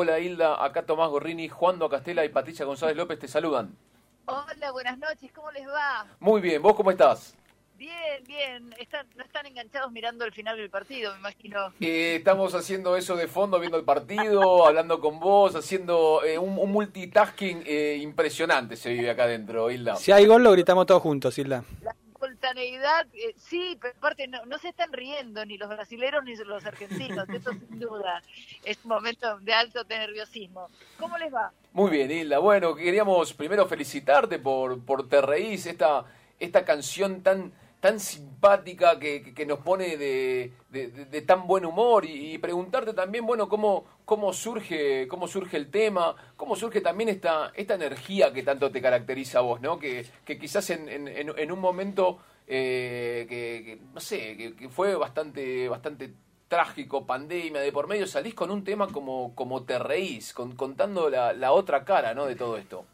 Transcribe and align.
Hola 0.00 0.20
Hilda, 0.20 0.64
acá 0.64 0.86
Tomás 0.86 1.10
Gorrini, 1.10 1.48
Juan 1.48 1.80
Castela 1.90 2.24
y 2.24 2.28
Patricia 2.28 2.64
González 2.64 2.96
López 2.96 3.18
te 3.18 3.26
saludan. 3.26 3.76
Hola, 4.26 4.70
buenas 4.70 4.96
noches, 4.96 5.32
¿cómo 5.34 5.50
les 5.50 5.66
va? 5.66 6.06
Muy 6.20 6.40
bien, 6.40 6.62
¿vos 6.62 6.76
cómo 6.76 6.92
estás? 6.92 7.34
Bien, 7.76 8.22
bien. 8.24 8.72
Están, 8.78 9.08
no 9.16 9.24
están 9.24 9.46
enganchados 9.46 9.90
mirando 9.90 10.24
el 10.24 10.30
final 10.30 10.56
del 10.56 10.70
partido, 10.70 11.12
me 11.14 11.18
imagino. 11.18 11.72
Eh, 11.80 12.14
estamos 12.18 12.54
haciendo 12.54 12.96
eso 12.96 13.16
de 13.16 13.26
fondo, 13.26 13.58
viendo 13.58 13.76
el 13.76 13.84
partido, 13.84 14.64
hablando 14.68 15.00
con 15.00 15.18
vos, 15.18 15.56
haciendo 15.56 16.22
eh, 16.22 16.38
un, 16.38 16.54
multitasking 16.54 17.64
eh, 17.66 17.98
impresionante 18.00 18.76
se 18.76 18.90
vive 18.90 19.10
acá 19.10 19.24
adentro, 19.24 19.68
Hilda. 19.68 19.96
Si 19.96 20.12
hay 20.12 20.26
gol, 20.26 20.44
lo 20.44 20.52
gritamos 20.52 20.86
todos 20.86 21.02
juntos, 21.02 21.36
Hilda 21.38 21.64
eh, 22.56 23.34
sí, 23.36 23.78
pero 23.80 23.94
aparte 23.96 24.28
no, 24.28 24.58
se 24.58 24.68
están 24.68 24.92
riendo 24.92 25.44
ni 25.44 25.58
los 25.58 25.68
brasileños 25.68 26.24
ni 26.24 26.36
los 26.36 26.64
argentinos, 26.64 27.28
eso 27.34 27.50
sin 27.52 27.78
duda 27.78 28.22
es 28.64 28.78
un 28.84 28.88
momento 28.90 29.38
de 29.40 29.52
alto 29.52 29.84
nerviosismo. 29.88 30.68
¿Cómo 30.98 31.18
les 31.18 31.32
va? 31.32 31.52
Muy 31.72 31.90
bien, 31.90 32.10
Hilda. 32.10 32.38
Bueno, 32.38 32.74
queríamos 32.74 33.32
primero 33.32 33.66
felicitarte 33.66 34.38
por, 34.38 34.84
por 34.84 35.08
Te 35.08 35.20
Reís, 35.20 35.66
esta, 35.66 36.04
esta 36.38 36.64
canción 36.64 37.22
tan 37.22 37.52
tan 37.80 38.00
simpática 38.00 38.98
que, 38.98 39.32
que 39.34 39.46
nos 39.46 39.60
pone 39.60 39.96
de, 39.96 40.52
de, 40.70 41.22
tan 41.22 41.46
buen 41.46 41.64
humor 41.64 42.04
y, 42.04 42.36
preguntarte 42.38 42.92
también, 42.92 43.24
bueno, 43.24 43.48
cómo, 43.48 43.84
cómo, 44.04 44.32
surge, 44.32 45.06
cómo 45.06 45.28
surge 45.28 45.56
el 45.56 45.70
tema, 45.70 46.16
cómo 46.36 46.56
surge 46.56 46.80
también 46.80 47.08
esta, 47.08 47.52
esta 47.54 47.74
energía 47.74 48.32
que 48.32 48.42
tanto 48.42 48.70
te 48.72 48.82
caracteriza 48.82 49.38
a 49.38 49.42
vos, 49.42 49.60
¿no? 49.60 49.78
Que, 49.78 50.04
que 50.24 50.38
quizás 50.38 50.70
en, 50.70 50.88
en 50.88 51.52
un 51.52 51.60
momento 51.60 52.18
eh, 52.50 53.26
que, 53.28 53.78
no 53.92 54.00
sé, 54.00 54.54
que, 54.56 54.68
fue 54.70 54.94
bastante, 54.94 55.68
bastante 55.68 56.14
trágico, 56.48 57.06
pandemia, 57.06 57.60
de 57.60 57.72
por 57.72 57.86
medio, 57.86 58.06
salís 58.06 58.34
con 58.34 58.50
un 58.50 58.64
tema 58.64 58.88
como, 58.88 59.34
como 59.34 59.64
te 59.64 59.78
reís, 59.78 60.32
con, 60.32 60.56
contando 60.56 61.10
la, 61.10 61.52
otra 61.52 61.84
cara, 61.84 62.14
¿no? 62.14 62.24
De 62.24 62.36
todo 62.36 62.56
esto. 62.56 62.86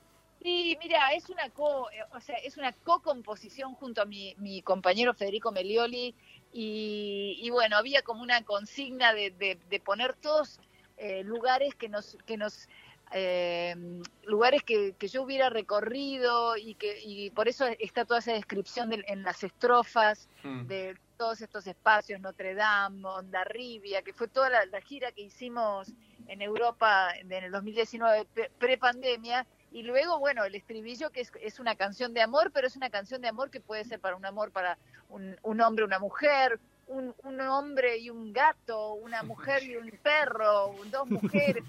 Sí, 0.43 0.77
mira, 0.83 1.13
es 1.13 1.31
una 1.31 1.49
co, 1.51 1.89
o 2.13 2.21
sea, 2.21 2.37
es 2.39 2.57
una 2.57 2.73
co-composición 2.73 3.75
junto 3.75 4.03
a 4.03 4.05
mi, 4.05 4.35
mi 4.39 4.61
compañero 4.61 5.15
Federico 5.15 5.53
Melioli 5.53 6.15
y, 6.53 7.39
y, 7.41 7.51
bueno, 7.51 7.77
había 7.77 8.03
como 8.03 8.23
una 8.23 8.43
consigna 8.43 9.15
de, 9.15 9.31
de, 9.31 9.81
poner 9.81 10.15
todos 10.15 10.59
eh, 10.97 11.23
lugares 11.23 11.75
que 11.77 11.89
nos, 11.89 12.19
que 12.27 12.37
nos 12.37 12.69
eh, 13.17 13.77
lugares 14.25 14.65
que, 14.65 14.95
que, 14.99 15.07
yo 15.07 15.23
hubiera 15.23 15.49
recorrido 15.49 16.57
y 16.57 16.75
que 16.75 17.01
y 17.01 17.31
por 17.31 17.47
eso 17.47 17.65
está 17.79 18.05
toda 18.05 18.19
esa 18.19 18.33
descripción 18.33 18.91
en 18.93 19.23
las 19.23 19.45
estrofas 19.45 20.29
mm. 20.43 20.67
de 20.67 20.97
todos 21.17 21.41
estos 21.41 21.67
espacios, 21.69 22.21
Notre 22.21 22.55
Dame, 22.55 23.07
Ondarribia, 23.07 24.03
que 24.03 24.13
fue 24.13 24.27
toda 24.27 24.51
la, 24.51 24.67
la 24.67 24.81
gira 24.81 25.13
que 25.13 25.23
hicimos 25.23 25.93
en 26.27 26.43
Europa 26.43 27.11
en 27.17 27.31
el 27.33 27.53
2019 27.53 28.27
pre-pandemia 28.59 29.47
y 29.71 29.83
luego, 29.83 30.19
bueno, 30.19 30.45
el 30.45 30.55
estribillo 30.55 31.11
que 31.11 31.21
es, 31.21 31.61
una 31.61 31.75
canción 31.75 32.15
de 32.15 32.23
amor, 32.23 32.53
pero 32.53 32.67
es 32.67 32.77
una 32.77 32.91
canción 32.91 33.21
de 33.21 33.29
amor 33.29 33.51
que 33.51 33.61
puede 33.61 33.85
ser 33.85 34.01
para 34.01 34.17
un 34.17 34.25
amor 34.25 34.51
para 34.51 34.79
un, 35.09 35.37
un 35.43 35.61
hombre, 35.61 35.85
una 35.85 35.99
mujer, 35.99 36.61
un, 36.87 37.15
un, 37.25 37.41
hombre 37.41 37.99
y 37.99 38.11
un 38.11 38.33
gato, 38.33 38.95
una 38.95 39.23
mujer 39.25 39.63
y 39.65 39.77
un 39.77 39.91
perro, 40.03 40.75
dos 40.91 41.11
mujeres. 41.11 41.65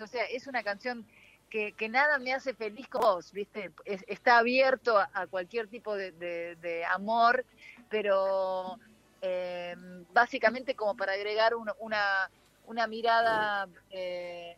O 0.00 0.06
sea, 0.06 0.24
es 0.24 0.46
una 0.46 0.62
canción 0.62 1.06
que, 1.50 1.72
que 1.72 1.88
nada 1.88 2.18
me 2.18 2.32
hace 2.32 2.54
feliz 2.54 2.88
como 2.88 3.14
vos, 3.14 3.32
¿viste? 3.32 3.70
está 3.84 4.38
abierto 4.38 4.98
a, 4.98 5.26
cualquier 5.28 5.68
tipo 5.68 5.94
de, 5.96 6.12
de, 6.12 6.84
amor, 6.86 7.44
pero 7.88 8.78
eh, 9.22 9.76
básicamente 10.12 10.74
como 10.74 10.96
para 10.96 11.12
agregar 11.12 11.54
una, 11.54 12.30
una 12.66 12.86
mirada... 12.86 13.68
Eh, 13.90 14.56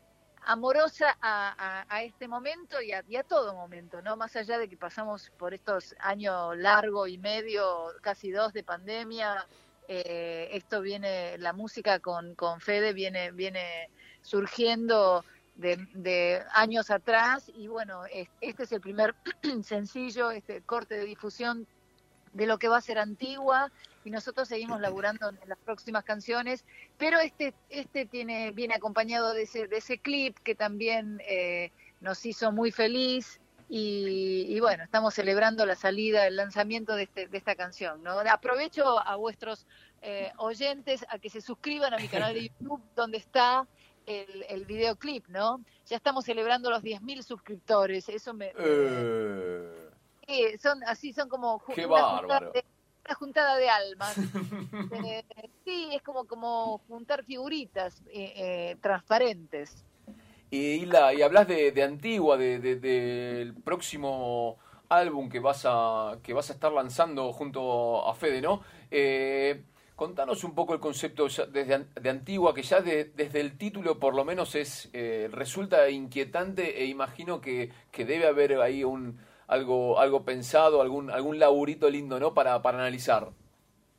amorosa 0.49 1.17
a, 1.21 1.85
a, 1.89 2.03
este 2.03 2.27
momento 2.27 2.81
y 2.81 2.93
a, 2.93 3.23
todo 3.23 3.55
momento, 3.55 4.01
¿no? 4.01 4.17
Más 4.17 4.35
allá 4.35 4.57
de 4.57 4.67
que 4.67 4.79
pasamos 4.79 5.31
por 5.37 5.53
estos 5.53 5.95
años 6.01 6.57
largo 6.57 7.07
y 7.07 7.19
medio, 7.19 7.89
casi 8.01 8.31
dos 8.31 8.55
de 8.55 8.63
pandemia, 8.63 9.47
eh, 9.89 10.49
esto 10.53 10.81
viene, 10.81 11.37
la 11.39 11.53
música 11.53 11.99
con, 11.99 12.35
con 12.35 12.61
Fede 12.61 12.95
viene, 12.95 13.31
viene 13.31 13.91
surgiendo 14.23 15.23
de, 15.59 15.87
de, 15.93 16.43
años 16.55 16.91
atrás 16.91 17.51
y 17.55 17.67
bueno, 17.69 18.03
este 18.41 18.63
es 18.63 18.73
el 18.73 18.81
primer 18.81 19.15
sencillo, 19.63 20.31
este 20.31 20.63
corte 20.63 20.95
de 20.95 21.05
difusión 21.05 21.67
de 22.33 22.47
lo 22.47 22.59
que 22.59 22.69
va 22.69 22.79
a 22.79 22.81
ser 22.81 22.99
Antigua 22.99 23.71
y 24.05 24.11
nosotros 24.11 24.49
seguimos 24.49 24.81
laburando 24.81 25.29
en 25.29 25.49
las 25.49 25.59
próximas 25.59 26.05
canciones, 26.05 26.65
pero 26.97 27.19
este, 27.21 27.53
este 27.69 28.07
tiene, 28.07 28.53
viene 28.53 28.75
acompañado 28.75 29.33
de 29.35 29.43
ese, 29.43 29.67
de 29.67 29.79
ese 29.79 29.99
clip 29.99 30.39
que 30.39 30.55
también 30.55 31.21
eh, 31.29 31.73
nos 32.01 32.25
hizo 32.25 32.53
muy 32.53 32.71
feliz 32.71 33.41
y, 33.71 34.59
bueno, 34.61 34.85
estamos 34.85 35.13
celebrando 35.13 35.67
la 35.67 35.75
salida, 35.75 36.27
el 36.27 36.37
lanzamiento 36.37 36.95
de, 36.95 37.03
este, 37.03 37.29
de 37.29 37.37
esta 37.37 37.55
canción. 37.55 38.03
¿no? 38.03 38.13
Aprovecho 38.21 38.99
a 38.99 39.15
vuestros 39.17 39.67
eh, 40.01 40.33
oyentes 40.39 41.05
a 41.11 41.19
que 41.19 41.29
se 41.29 41.43
suscriban 41.43 41.93
a 41.93 41.99
mi 41.99 42.09
canal 42.09 42.33
de 42.33 42.49
YouTube 42.61 42.83
donde 42.97 43.19
está 43.19 43.67
el, 44.09 44.45
el 44.49 44.65
videoclip, 44.65 45.29
¿no? 45.29 45.61
Ya 45.87 45.97
estamos 45.97 46.25
celebrando 46.25 46.71
los 46.71 46.83
10.000 46.83 47.23
suscriptores, 47.23 48.09
eso 48.09 48.35
me... 48.35 48.53
Eh. 48.59 50.59
son 50.61 50.83
así, 50.85 51.13
son 51.13 51.29
como... 51.29 51.63
Qué 51.75 51.87
bárbaro 51.87 52.53
juntada 53.15 53.57
de 53.57 53.69
almas. 53.69 54.17
Eh, 55.05 55.25
sí, 55.65 55.89
es 55.93 56.03
como, 56.03 56.25
como 56.25 56.79
juntar 56.89 57.25
figuritas 57.25 58.03
eh, 58.13 58.33
eh, 58.37 58.77
transparentes. 58.81 59.85
Y, 60.51 60.87
la, 60.87 61.15
y 61.15 61.23
hablas 61.23 61.47
de, 61.47 61.73
de 61.73 61.83
Antigua, 61.83 62.37
del 62.37 62.81
de, 62.81 63.53
próximo 63.65 64.57
álbum 64.89 65.29
que 65.29 65.41
vas 65.41 65.65
a 65.67 66.19
que 66.23 66.33
vas 66.33 66.51
a 66.51 66.55
estar 66.55 66.73
lanzando 66.73 67.33
junto 67.33 68.09
a 68.09 68.15
Fede, 68.15 68.41
¿no? 68.41 68.63
Contanos 69.99 70.45
un 70.45 70.55
poco 70.55 70.73
el 70.73 70.81
concepto 70.81 71.27
desde, 71.27 71.87
de 72.01 72.09
Antigua, 72.09 72.55
que 72.55 72.63
ya 72.63 72.81
desde 72.81 73.41
el 73.41 73.59
título 73.59 73.99
por 73.99 74.15
lo 74.15 74.25
menos 74.25 74.55
es 74.55 74.89
resulta 75.33 75.91
inquietante 75.91 76.81
e 76.81 76.87
imagino 76.87 77.41
que, 77.41 77.73
que 77.91 78.05
debe 78.05 78.29
haber 78.29 78.61
ahí 78.61 78.85
un, 78.85 79.19
algo, 79.49 79.99
algo 79.99 80.25
pensado, 80.25 80.81
algún, 80.81 81.11
algún 81.11 81.39
laburito 81.39 81.91
lindo, 81.91 82.21
¿no? 82.21 82.33
Para, 82.33 82.63
para 82.63 82.79
analizar. 82.79 83.31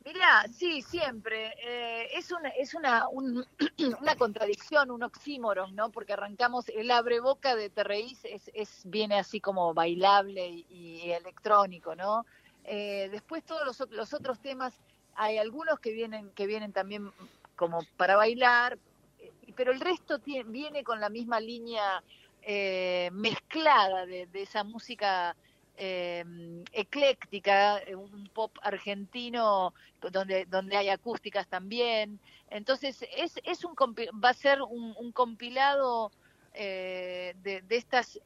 Mirá, 0.04 0.46
sí, 0.50 0.80
siempre. 0.80 1.52
Eh, 1.62 2.08
es 2.14 2.32
una, 2.32 2.48
es 2.50 2.74
una, 2.74 3.06
una 4.00 4.16
contradicción, 4.16 4.90
un 4.90 5.02
oxímoron, 5.02 5.74
¿no? 5.74 5.90
Porque 5.90 6.14
arrancamos, 6.14 6.68
el 6.70 6.90
abreboca 6.90 7.54
de 7.54 7.68
Terreís 7.68 8.24
es, 8.24 8.50
es, 8.54 8.82
viene 8.84 9.18
así 9.18 9.40
como 9.40 9.74
bailable 9.74 10.48
y, 10.48 11.10
electrónico, 11.10 11.94
¿no? 11.94 12.24
Eh, 12.64 13.08
después 13.10 13.44
todos 13.44 13.66
los, 13.66 13.90
los, 13.90 14.14
otros 14.14 14.40
temas, 14.40 14.74
hay 15.14 15.38
algunos 15.38 15.80
que 15.80 15.92
vienen, 15.92 16.30
que 16.30 16.46
vienen 16.46 16.72
también 16.72 17.10
como 17.56 17.80
para 17.96 18.16
bailar, 18.16 18.78
eh, 19.18 19.32
pero 19.56 19.72
el 19.72 19.80
resto 19.80 20.18
viene 20.46 20.82
con 20.84 21.00
la 21.00 21.08
misma 21.08 21.40
línea 21.40 22.02
eh, 22.42 23.10
mezclada 23.12 24.06
de, 24.06 24.26
esa 24.32 24.64
música 24.64 25.36
eh, 25.76 26.24
ecléctica, 26.72 27.78
eh, 27.80 27.94
un 27.94 28.30
pop 28.32 28.50
argentino 28.62 29.74
donde, 30.00 30.46
donde 30.46 30.76
hay 30.76 30.88
acústicas 30.88 31.46
también. 31.48 32.18
Entonces 32.48 33.04
es, 33.14 33.38
es 33.44 33.64
un, 33.64 33.74
va 33.76 34.30
a 34.30 34.34
ser 34.34 34.62
un, 34.62 35.12
compilado 35.12 36.10
de, 36.54 37.34
de, 37.42 37.76
estas 37.76 38.18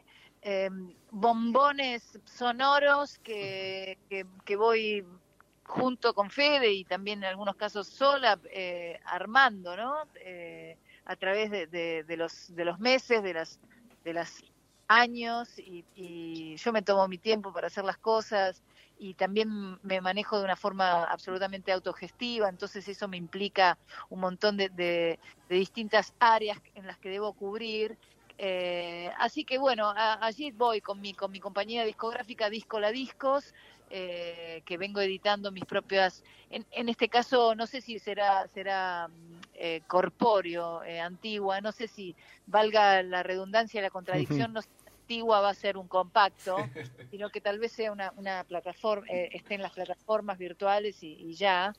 bombones 1.10 2.18
sonoros 2.24 3.18
que, 3.18 3.98
que, 4.08 4.56
voy 4.56 5.04
junto 5.64 6.14
con 6.14 6.30
Fede 6.30 6.72
y 6.72 6.84
también 6.84 7.20
en 7.20 7.30
algunos 7.30 7.56
casos 7.56 7.88
sola 7.88 8.38
armando, 9.04 9.76
¿no? 9.76 9.96
a 11.06 11.16
través 11.16 11.50
de, 11.50 11.66
de, 11.66 12.16
los, 12.16 12.54
de 12.54 12.64
los 12.64 12.78
meses, 12.78 13.22
de 13.22 13.34
las 13.34 13.60
de 14.04 14.12
años 14.86 15.48
y, 15.58 16.56
yo 16.56 16.72
me 16.72 16.82
tomo 16.82 17.08
mi 17.08 17.18
tiempo 17.18 17.52
para 17.52 17.66
hacer 17.66 17.84
las 17.84 17.96
cosas 17.98 18.62
y 18.98 19.14
también 19.14 19.78
me 19.82 20.00
manejo 20.00 20.38
de 20.38 20.44
una 20.44 20.56
forma 20.56 21.04
absolutamente 21.04 21.72
autogestiva, 21.72 22.48
entonces 22.48 22.86
eso 22.86 23.08
me 23.08 23.16
implica 23.16 23.76
un 24.08 24.20
montón 24.20 24.56
de, 24.56 25.18
distintas 25.48 26.14
áreas 26.20 26.58
en 26.74 26.86
las 26.86 26.98
que 26.98 27.10
debo 27.10 27.32
cubrir. 27.32 27.96
Eh, 28.36 29.10
así 29.18 29.44
que 29.44 29.58
bueno, 29.58 29.92
allí 29.96 30.50
voy 30.50 30.80
con 30.80 31.00
mi, 31.00 31.14
con 31.14 31.30
mi 31.30 31.38
compañía 31.38 31.84
discográfica 31.84 32.50
Disco 32.50 32.80
La 32.80 32.90
Discos, 32.90 33.54
eh, 33.90 34.62
que 34.64 34.78
vengo 34.78 35.00
editando 35.00 35.52
mis 35.52 35.64
propias, 35.66 36.24
en, 36.50 36.66
en, 36.72 36.88
este 36.88 37.08
caso 37.08 37.54
no 37.54 37.66
sé 37.66 37.80
si 37.80 37.98
será, 37.98 38.48
será 38.48 39.08
eh, 39.54 39.82
corpóreo, 39.86 40.82
eh, 40.82 41.00
antigua, 41.00 41.60
no 41.60 41.70
sé 41.70 41.86
si 41.86 42.16
valga 42.46 43.02
la 43.02 43.22
redundancia 43.22 43.78
y 43.78 43.82
la 43.82 43.90
contradicción, 43.90 44.52
no 44.52 44.62
sé 44.62 44.68
si 44.68 44.90
antigua 44.90 45.40
va 45.40 45.50
a 45.50 45.54
ser 45.54 45.76
un 45.76 45.86
compacto, 45.86 46.56
sino 47.10 47.28
que 47.30 47.40
tal 47.40 47.58
vez 47.58 47.72
sea 47.72 47.92
una, 47.92 48.12
una 48.16 48.42
plataforma, 48.44 49.06
esté 49.08 49.54
en 49.54 49.62
las 49.62 49.72
plataformas 49.72 50.38
virtuales 50.38 51.02
y, 51.02 51.34
ya. 51.34 51.72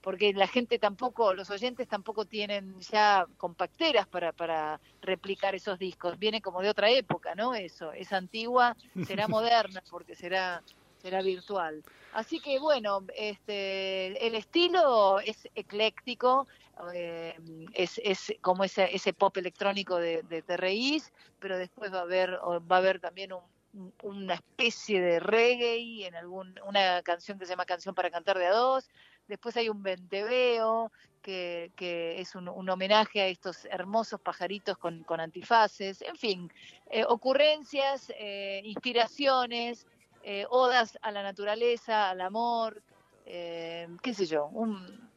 porque 0.00 0.32
la 0.32 0.48
gente 0.48 0.78
tampoco, 0.78 1.34
los 1.34 1.50
oyentes 1.50 1.86
tampoco 1.86 2.24
tienen 2.24 2.80
ya 2.80 3.26
compacteras 3.36 4.08
para, 4.08 4.32
para 4.32 4.80
replicar 5.02 5.54
esos 5.54 5.78
discos, 5.78 6.18
viene 6.18 6.40
como 6.40 6.62
de 6.62 6.70
otra 6.70 6.90
época, 6.90 7.34
¿no? 7.34 7.54
Eso, 7.54 7.92
es 7.92 8.12
antigua, 8.12 8.76
será 9.06 9.28
moderna 9.28 9.84
porque 9.90 10.16
será 10.16 10.62
será 11.00 11.22
virtual. 11.22 11.82
Así 12.12 12.40
que 12.40 12.58
bueno, 12.58 13.04
este, 13.16 14.26
el 14.26 14.34
estilo 14.34 15.20
es 15.20 15.48
ecléctico, 15.54 16.46
eh, 16.94 17.36
es, 17.72 18.00
es, 18.02 18.34
como 18.40 18.64
ese, 18.64 18.94
ese 18.94 19.12
pop 19.12 19.36
electrónico 19.36 19.96
de, 19.96 20.22
de 20.22 20.42
TRIs, 20.42 21.12
pero 21.38 21.58
después 21.58 21.92
va 21.92 21.98
a 21.98 22.02
haber, 22.02 22.38
va 22.40 22.76
a 22.76 22.78
haber 22.78 23.00
también 23.00 23.32
un, 23.32 23.92
una 24.02 24.34
especie 24.34 25.00
de 25.00 25.20
reggae 25.20 26.06
en 26.06 26.16
algún, 26.16 26.58
una 26.66 27.02
canción 27.02 27.38
que 27.38 27.46
se 27.46 27.52
llama 27.52 27.64
Canción 27.64 27.94
para 27.94 28.10
Cantar 28.10 28.38
de 28.38 28.46
a 28.46 28.52
dos, 28.52 28.88
Después 29.30 29.56
hay 29.56 29.68
un 29.68 29.80
venteveo, 29.80 30.90
que, 31.22 31.70
que 31.76 32.20
es 32.20 32.34
un, 32.34 32.48
un, 32.48 32.68
homenaje 32.68 33.20
a 33.20 33.28
estos 33.28 33.64
hermosos 33.66 34.20
pajaritos 34.20 34.76
con, 34.76 35.04
con 35.04 35.20
antifaces. 35.20 36.02
En 36.02 36.16
fin, 36.16 36.52
eh, 36.90 37.04
ocurrencias, 37.06 38.12
eh, 38.18 38.60
inspiraciones, 38.64 39.86
eh, 40.22 40.46
odas 40.50 40.98
a 41.02 41.10
la 41.10 41.22
naturaleza, 41.22 42.10
al 42.10 42.20
amor, 42.20 42.82
eh, 43.26 43.88
qué 44.02 44.14
sé 44.14 44.26
yo, 44.26 44.46
un, 44.46 45.10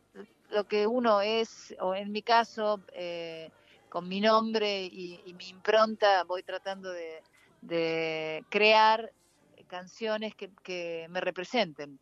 lo 0.50 0.68
que 0.68 0.88
uno 0.88 1.22
es, 1.22 1.76
o 1.80 1.96
en 1.96 2.12
mi 2.12 2.22
caso, 2.22 2.82
eh, 2.94 3.50
con 3.90 4.08
mi 4.08 4.22
nombre 4.22 4.84
y, 4.86 5.22
y, 5.26 5.34
mi 5.34 5.50
impronta, 5.50 6.24
voy 6.24 6.44
tratando 6.44 6.92
de, 6.92 7.22
de 7.62 8.44
crear 8.50 9.12
canciones 9.68 10.36
que, 10.36 10.50
que 10.64 11.08
me 11.10 11.22
representen. 11.22 12.00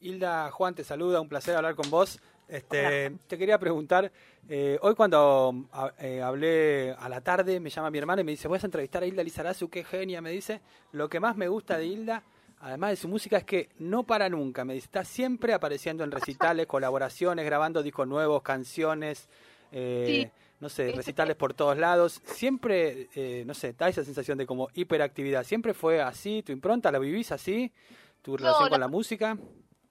Hilda, 0.00 0.50
Juan, 0.52 0.74
te 0.74 0.84
saluda, 0.84 1.20
un 1.20 1.28
placer 1.28 1.56
hablar 1.56 1.74
con 1.74 1.90
vos. 1.90 2.20
Este, 2.46 3.10
te 3.26 3.36
quería 3.36 3.58
preguntar, 3.58 4.10
eh, 4.48 4.78
hoy 4.80 4.94
cuando 4.94 5.66
eh, 5.98 6.22
hablé 6.22 6.94
a 6.98 7.08
la 7.08 7.20
tarde, 7.20 7.60
me 7.60 7.68
llama 7.68 7.90
mi 7.90 7.98
hermana 7.98 8.22
y 8.22 8.24
me 8.24 8.30
dice, 8.30 8.48
voy 8.48 8.58
a 8.62 8.64
entrevistar 8.64 9.02
a 9.02 9.06
Hilda 9.06 9.22
Lizarazu, 9.22 9.68
qué 9.68 9.84
genia, 9.84 10.22
me 10.22 10.30
dice, 10.30 10.62
lo 10.92 11.08
que 11.08 11.20
más 11.20 11.36
me 11.36 11.48
gusta 11.48 11.76
de 11.76 11.86
Hilda, 11.86 12.22
además 12.60 12.90
de 12.90 12.96
su 12.96 13.08
música, 13.08 13.36
es 13.36 13.44
que 13.44 13.68
no 13.78 14.04
para 14.04 14.30
nunca, 14.30 14.64
me 14.64 14.72
dice, 14.74 14.86
está 14.86 15.04
siempre 15.04 15.52
apareciendo 15.52 16.04
en 16.04 16.10
recitales, 16.10 16.66
colaboraciones, 16.68 17.44
grabando 17.44 17.82
discos 17.82 18.08
nuevos, 18.08 18.40
canciones, 18.42 19.28
eh, 19.70 20.04
sí. 20.06 20.30
no 20.60 20.70
sé, 20.70 20.92
recitales 20.92 21.36
por 21.36 21.52
todos 21.52 21.76
lados, 21.76 22.22
siempre, 22.24 23.08
eh, 23.14 23.42
no 23.46 23.52
sé, 23.52 23.74
da 23.74 23.90
esa 23.90 24.04
sensación 24.04 24.38
de 24.38 24.46
como 24.46 24.68
hiperactividad, 24.72 25.44
siempre 25.44 25.74
fue 25.74 26.00
así, 26.00 26.42
tu 26.42 26.52
impronta, 26.52 26.90
la 26.90 26.98
vivís 26.98 27.30
así, 27.30 27.72
tu 28.22 28.38
relación 28.38 28.64
no, 28.64 28.70
con 28.70 28.80
la 28.80 28.88
música 28.88 29.36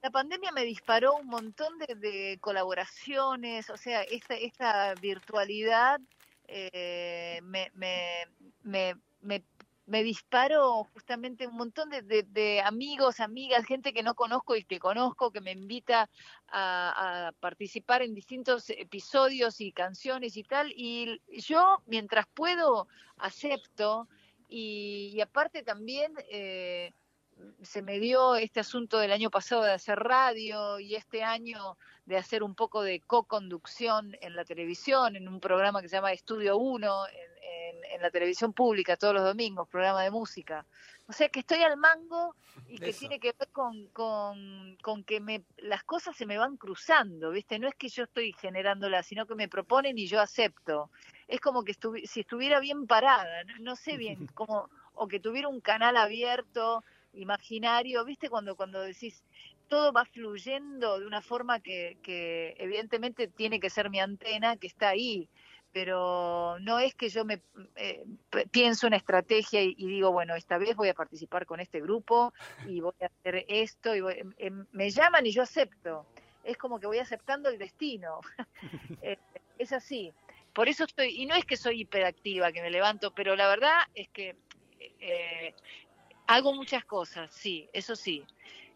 la 0.02 0.10
pandemia 0.10 0.52
me 0.52 0.64
disparó 0.64 1.14
un 1.16 1.26
montón 1.26 1.78
de, 1.78 1.94
de 1.94 2.38
colaboraciones, 2.40 3.68
o 3.70 3.76
sea, 3.76 4.02
esta, 4.02 4.34
esta 4.34 4.94
virtualidad 4.94 6.00
eh, 6.46 7.40
me, 7.42 7.70
me, 7.74 8.26
me, 8.62 8.94
me, 9.20 9.44
me 9.86 10.02
disparó 10.02 10.84
justamente 10.92 11.46
un 11.46 11.56
montón 11.56 11.90
de, 11.90 12.02
de, 12.02 12.60
amigos, 12.60 13.20
amigas, 13.20 13.66
gente 13.66 13.92
que 13.92 14.02
no 14.02 14.14
conozco 14.14 14.54
y 14.54 14.64
que 14.64 14.78
conozco, 14.78 15.32
que 15.32 15.40
me 15.40 15.52
invita 15.52 16.08
a, 16.46 17.28
a, 17.28 17.32
participar 17.32 18.02
en 18.02 18.14
distintos 18.14 18.70
episodios 18.70 19.60
y 19.60 19.72
canciones 19.72 20.36
y 20.36 20.44
tal, 20.44 20.72
y 20.76 21.20
yo 21.40 21.82
mientras 21.86 22.26
puedo 22.34 22.86
acepto, 23.16 24.08
y, 24.48 25.12
y 25.14 25.20
aparte 25.20 25.62
también... 25.62 26.12
Eh, 26.30 26.92
se 27.62 27.82
me 27.82 27.98
dio 27.98 28.36
este 28.36 28.60
asunto 28.60 28.98
del 28.98 29.12
año 29.12 29.30
pasado 29.30 29.62
de 29.62 29.72
hacer 29.72 29.98
radio 29.98 30.78
y 30.78 30.94
este 30.94 31.22
año 31.22 31.76
de 32.06 32.16
hacer 32.16 32.42
un 32.42 32.54
poco 32.54 32.82
de 32.82 33.00
co-conducción 33.00 34.16
en 34.20 34.34
la 34.34 34.44
televisión, 34.44 35.16
en 35.16 35.28
un 35.28 35.40
programa 35.40 35.82
que 35.82 35.88
se 35.88 35.96
llama 35.96 36.12
Estudio 36.12 36.56
1, 36.56 37.06
en, 37.08 37.14
en, 37.16 37.84
en, 37.92 38.02
la 38.02 38.10
televisión 38.10 38.52
pública 38.52 38.96
todos 38.96 39.14
los 39.14 39.24
domingos, 39.24 39.68
programa 39.68 40.02
de 40.02 40.10
música. 40.10 40.64
O 41.06 41.12
sea 41.12 41.28
que 41.28 41.40
estoy 41.40 41.62
al 41.62 41.76
mango 41.76 42.34
y 42.66 42.78
que 42.78 42.90
Eso. 42.90 43.00
tiene 43.00 43.18
que 43.18 43.34
ver 43.38 43.48
con, 43.48 43.86
con, 43.88 44.76
con 44.82 45.04
que 45.04 45.20
me, 45.20 45.42
las 45.56 45.82
cosas 45.84 46.16
se 46.16 46.26
me 46.26 46.38
van 46.38 46.56
cruzando, 46.56 47.30
¿viste? 47.30 47.58
No 47.58 47.68
es 47.68 47.74
que 47.74 47.88
yo 47.88 48.04
estoy 48.04 48.32
generándolas, 48.34 49.06
sino 49.06 49.26
que 49.26 49.34
me 49.34 49.48
proponen 49.48 49.96
y 49.98 50.06
yo 50.06 50.20
acepto. 50.20 50.90
Es 51.26 51.40
como 51.40 51.64
que 51.64 51.72
estuvi 51.72 52.06
si 52.06 52.20
estuviera 52.20 52.60
bien 52.60 52.86
parada, 52.86 53.44
no, 53.44 53.54
no 53.60 53.76
sé 53.76 53.96
bien 53.96 54.26
cómo, 54.34 54.68
o 54.94 55.08
que 55.08 55.20
tuviera 55.20 55.48
un 55.48 55.60
canal 55.60 55.96
abierto 55.96 56.84
imaginario, 57.18 58.04
¿viste? 58.04 58.28
Cuando, 58.28 58.56
cuando 58.56 58.80
decís, 58.80 59.22
todo 59.68 59.92
va 59.92 60.04
fluyendo 60.04 60.98
de 60.98 61.06
una 61.06 61.20
forma 61.20 61.60
que, 61.60 61.96
evidentemente 62.58 63.28
tiene 63.28 63.60
que 63.60 63.70
ser 63.70 63.90
mi 63.90 64.00
antena, 64.00 64.56
que 64.56 64.66
está 64.66 64.88
ahí, 64.90 65.28
pero 65.72 66.56
no 66.60 66.78
es 66.78 66.94
que 66.94 67.10
yo 67.10 67.24
me 67.24 67.42
eh, 67.76 68.04
pienso 68.50 68.86
una 68.86 68.96
estrategia 68.96 69.62
y, 69.62 69.74
y, 69.76 69.86
digo, 69.86 70.10
bueno, 70.12 70.34
esta 70.34 70.56
vez 70.58 70.74
voy 70.74 70.88
a 70.88 70.94
participar 70.94 71.44
con 71.44 71.60
este 71.60 71.80
grupo 71.80 72.32
y 72.66 72.80
voy 72.80 72.94
a 73.02 73.06
hacer 73.06 73.44
esto, 73.48 73.94
y 73.94 74.00
voy, 74.00 74.14
eh, 74.38 74.50
me 74.72 74.90
llaman 74.90 75.26
y 75.26 75.32
yo 75.32 75.42
acepto. 75.42 76.06
Es 76.42 76.56
como 76.56 76.80
que 76.80 76.86
voy 76.86 76.98
aceptando 76.98 77.50
el 77.50 77.58
destino. 77.58 78.20
eh, 79.02 79.18
es 79.58 79.72
así. 79.72 80.12
Por 80.54 80.68
eso 80.68 80.84
estoy, 80.84 81.20
y 81.20 81.26
no 81.26 81.34
es 81.34 81.44
que 81.44 81.56
soy 81.56 81.82
hiperactiva, 81.82 82.50
que 82.52 82.62
me 82.62 82.70
levanto, 82.70 83.12
pero 83.12 83.36
la 83.36 83.48
verdad 83.48 83.78
es 83.94 84.08
que 84.08 84.34
eh, 85.00 85.54
Hago 86.28 86.52
muchas 86.52 86.84
cosas, 86.84 87.30
sí, 87.32 87.70
eso 87.72 87.96
sí. 87.96 88.22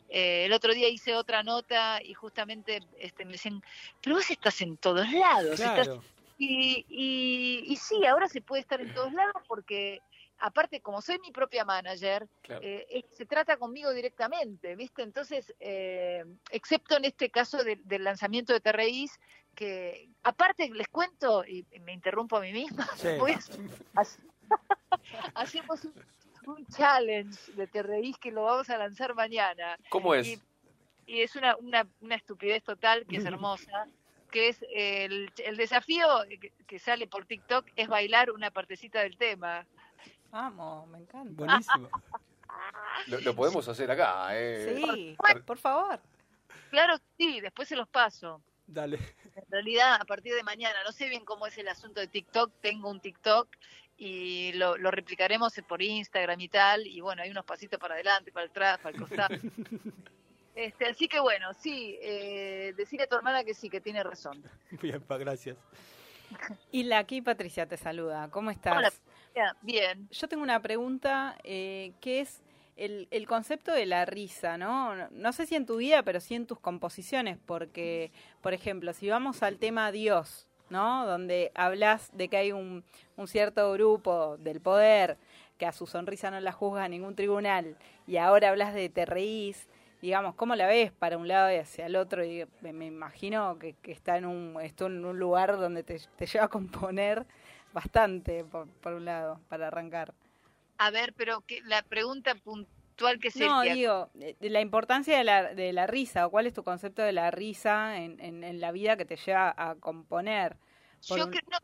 Eh, 0.08 0.46
el 0.46 0.54
otro 0.54 0.72
día 0.72 0.88
hice 0.88 1.14
otra 1.14 1.42
nota 1.42 2.02
y 2.02 2.14
justamente 2.14 2.80
este, 2.98 3.26
me 3.26 3.32
decían, 3.32 3.62
pero 4.02 4.16
vos 4.16 4.30
estás 4.30 4.58
en 4.62 4.78
todos 4.78 5.10
lados. 5.12 5.56
Claro. 5.60 5.82
Estás... 5.82 5.98
Y, 6.38 6.86
y, 6.88 7.64
y, 7.66 7.76
sí, 7.76 8.06
ahora 8.06 8.26
se 8.28 8.40
puede 8.40 8.62
estar 8.62 8.80
en 8.80 8.94
todos 8.94 9.12
lados 9.12 9.42
porque, 9.46 10.00
aparte, 10.38 10.80
como 10.80 11.02
soy 11.02 11.18
mi 11.18 11.30
propia 11.30 11.66
manager, 11.66 12.26
claro. 12.40 12.62
eh, 12.64 13.04
se 13.12 13.26
trata 13.26 13.58
conmigo 13.58 13.92
directamente, 13.92 14.74
¿viste? 14.74 15.02
Entonces, 15.02 15.54
eh, 15.60 16.24
excepto 16.50 16.96
en 16.96 17.04
este 17.04 17.28
caso 17.28 17.62
de, 17.62 17.76
del 17.84 18.04
lanzamiento 18.04 18.54
de 18.54 18.60
TRIs, 18.60 19.20
que 19.54 20.08
aparte 20.22 20.70
les 20.70 20.88
cuento, 20.88 21.44
y 21.44 21.66
me 21.80 21.92
interrumpo 21.92 22.38
a 22.38 22.40
mí 22.40 22.52
misma, 22.52 22.88
sí. 22.96 23.08
pues, 23.18 23.50
hacemos 25.34 25.84
un 25.84 25.94
un 26.46 26.66
challenge 26.66 27.52
de 27.52 27.66
Te 27.66 27.82
Reís 27.82 28.18
que 28.18 28.30
lo 28.30 28.44
vamos 28.44 28.70
a 28.70 28.78
lanzar 28.78 29.14
mañana. 29.14 29.76
¿Cómo 29.88 30.14
es? 30.14 30.26
Y, 30.26 30.40
y 31.06 31.22
es 31.22 31.36
una, 31.36 31.56
una, 31.56 31.86
una, 32.00 32.14
estupidez 32.14 32.62
total 32.62 33.06
que 33.06 33.16
es 33.16 33.24
hermosa, 33.24 33.86
que 34.30 34.48
es 34.48 34.64
el, 34.74 35.32
el 35.44 35.56
desafío 35.56 36.06
que, 36.66 36.78
sale 36.78 37.06
por 37.06 37.26
TikTok 37.26 37.66
es 37.76 37.88
bailar 37.88 38.30
una 38.30 38.50
partecita 38.50 39.00
del 39.00 39.16
tema. 39.16 39.66
Vamos, 40.30 40.88
me 40.88 40.98
encanta. 40.98 41.44
Buenísimo. 41.44 41.90
lo, 43.08 43.20
lo, 43.20 43.36
podemos 43.36 43.66
hacer 43.68 43.90
acá, 43.90 44.28
¿eh? 44.30 44.74
Sí, 44.76 45.16
por 45.46 45.58
favor. 45.58 46.00
Claro, 46.70 46.96
sí, 47.18 47.40
después 47.40 47.68
se 47.68 47.76
los 47.76 47.88
paso. 47.88 48.40
Dale. 48.66 48.98
En 49.34 49.44
realidad, 49.50 49.98
a 50.00 50.04
partir 50.04 50.34
de 50.34 50.42
mañana, 50.42 50.76
no 50.84 50.92
sé 50.92 51.08
bien 51.08 51.24
cómo 51.24 51.46
es 51.46 51.58
el 51.58 51.68
asunto 51.68 52.00
de 52.00 52.06
TikTok, 52.06 52.52
tengo 52.60 52.88
un 52.88 53.00
TikTok 53.00 53.48
y 54.04 54.52
lo, 54.54 54.76
lo, 54.78 54.90
replicaremos 54.90 55.54
por 55.68 55.80
Instagram 55.80 56.40
y 56.40 56.48
tal, 56.48 56.84
y 56.88 57.00
bueno, 57.00 57.22
hay 57.22 57.30
unos 57.30 57.44
pasitos 57.44 57.78
para 57.78 57.94
adelante, 57.94 58.32
para 58.32 58.46
atrás, 58.46 58.78
para 58.78 58.96
el 58.96 59.00
costado. 59.00 59.28
este, 60.56 60.86
así 60.86 61.06
que 61.06 61.20
bueno, 61.20 61.54
sí, 61.54 61.96
eh, 62.02 62.74
decirle 62.76 63.04
a 63.04 63.06
tu 63.06 63.14
hermana 63.14 63.44
que 63.44 63.54
sí, 63.54 63.70
que 63.70 63.80
tiene 63.80 64.02
razón. 64.02 64.42
Bien, 64.82 65.00
pa, 65.00 65.18
gracias. 65.18 65.56
Y 66.72 66.82
la 66.82 66.98
aquí 66.98 67.22
Patricia 67.22 67.66
te 67.66 67.76
saluda, 67.76 68.28
¿cómo 68.30 68.50
estás? 68.50 69.00
Hola, 69.36 69.56
bien. 69.60 70.08
Yo 70.10 70.26
tengo 70.26 70.42
una 70.42 70.60
pregunta 70.60 71.36
eh, 71.44 71.92
que 72.00 72.20
es 72.20 72.42
el, 72.74 73.06
el, 73.12 73.26
concepto 73.28 73.70
de 73.70 73.86
la 73.86 74.04
risa, 74.04 74.56
¿no? 74.56 75.10
No 75.10 75.32
sé 75.32 75.46
si 75.46 75.54
en 75.54 75.66
tu 75.66 75.76
vida, 75.76 76.02
pero 76.02 76.20
sí 76.20 76.34
en 76.34 76.46
tus 76.46 76.58
composiciones, 76.58 77.38
porque, 77.44 78.10
por 78.40 78.52
ejemplo, 78.52 78.94
si 78.94 79.10
vamos 79.10 79.42
al 79.42 79.58
tema 79.58 79.92
Dios, 79.92 80.48
¿no? 80.72 81.06
Donde 81.06 81.52
hablas 81.54 82.10
de 82.12 82.28
que 82.28 82.36
hay 82.36 82.50
un, 82.52 82.82
un, 83.16 83.28
cierto 83.28 83.70
grupo 83.72 84.36
del 84.38 84.60
poder 84.60 85.18
que 85.58 85.66
a 85.66 85.72
su 85.72 85.86
sonrisa 85.86 86.30
no 86.32 86.40
la 86.40 86.50
juzga 86.50 86.88
ningún 86.88 87.14
tribunal 87.14 87.76
y 88.08 88.16
ahora 88.16 88.48
hablas 88.48 88.74
de 88.74 88.88
te 88.88 89.06
reís, 89.06 89.68
digamos, 90.00 90.34
¿cómo 90.34 90.56
la 90.56 90.66
ves 90.66 90.90
para 90.90 91.16
un 91.16 91.28
lado 91.28 91.52
y 91.52 91.56
hacia 91.56 91.86
el 91.86 91.94
otro? 91.94 92.24
Y 92.24 92.44
me, 92.60 92.86
imagino 92.86 93.58
que, 93.58 93.74
que, 93.74 93.92
está 93.92 94.16
en 94.16 94.24
un, 94.24 94.60
esto 94.60 94.86
en 94.86 95.04
un 95.04 95.18
lugar 95.18 95.58
donde 95.58 95.84
te, 95.84 96.00
te 96.16 96.26
lleva 96.26 96.46
a 96.46 96.48
componer 96.48 97.24
bastante, 97.72 98.44
por, 98.44 98.66
por, 98.68 98.94
un 98.94 99.04
lado, 99.04 99.40
para 99.48 99.68
arrancar. 99.68 100.12
A 100.78 100.90
ver, 100.90 101.14
pero 101.16 101.42
que 101.42 101.60
la 101.62 101.82
pregunta 101.82 102.34
que. 103.20 103.30
No, 103.40 103.62
digo, 103.62 104.10
la 104.40 104.60
importancia 104.60 105.16
de 105.16 105.24
la, 105.24 105.54
de 105.54 105.72
la 105.72 105.86
risa, 105.86 106.26
o 106.26 106.30
cuál 106.30 106.46
es 106.46 106.54
tu 106.54 106.62
concepto 106.62 107.02
de 107.02 107.12
la 107.12 107.30
risa 107.30 107.98
en, 107.98 108.20
en, 108.20 108.44
en 108.44 108.60
la 108.60 108.72
vida 108.72 108.96
que 108.96 109.04
te 109.04 109.16
lleva 109.16 109.54
a 109.56 109.74
componer. 109.76 110.56
Yo 111.02 111.28
creo, 111.28 111.42
no, 111.50 111.58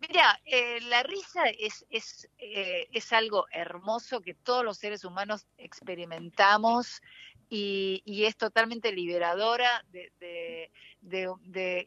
mira, 0.00 0.40
eh, 0.44 0.80
la 0.82 1.02
risa 1.02 1.44
es, 1.58 1.84
es, 1.90 2.28
eh, 2.38 2.88
es 2.92 3.12
algo 3.12 3.46
hermoso 3.52 4.20
que 4.20 4.34
todos 4.34 4.64
los 4.64 4.78
seres 4.78 5.04
humanos 5.04 5.46
experimentamos 5.58 7.02
y, 7.50 8.24
es 8.24 8.36
totalmente 8.36 8.92
liberadora 8.92 9.84
de, 9.90 10.70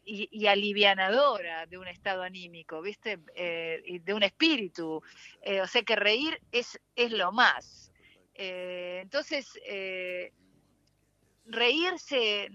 y, 0.04 0.46
alivianadora 0.46 1.66
de 1.66 1.78
un 1.78 1.88
estado 1.88 2.22
anímico, 2.22 2.82
¿viste? 2.82 3.18
Eh, 3.34 4.00
de 4.02 4.14
un 4.14 4.22
espíritu. 4.22 5.02
Eh, 5.40 5.62
o 5.62 5.66
sea 5.66 5.82
que 5.82 5.96
reír 5.96 6.38
es, 6.52 6.78
es 6.94 7.12
lo 7.12 7.32
más. 7.32 7.83
Eh, 8.34 9.00
entonces, 9.02 9.46
reírse 11.46 12.48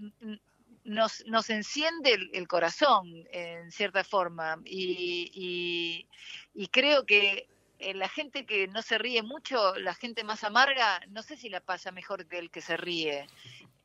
nos, 0.83 1.23
nos 1.25 1.49
enciende 1.49 2.17
el, 2.33 2.47
corazón, 2.47 3.27
en 3.31 3.71
cierta 3.71 4.03
forma, 4.03 4.61
y, 4.65 6.07
y 6.53 6.67
creo 6.67 7.05
que 7.05 7.47
eh, 7.79 7.93
la 7.93 8.09
gente 8.09 8.45
que 8.45 8.67
no 8.67 8.81
se 8.81 8.97
ríe 8.97 9.23
mucho, 9.23 9.75
la 9.75 9.95
gente 9.95 10.25
más 10.25 10.43
amarga, 10.43 10.99
no 11.07 11.23
sé 11.23 11.37
si 11.37 11.47
la 11.47 11.61
pasa 11.61 11.91
mejor 11.91 12.27
que 12.27 12.37
el 12.37 12.51
que 12.51 12.59
se 12.59 12.75
ríe. 12.75 13.25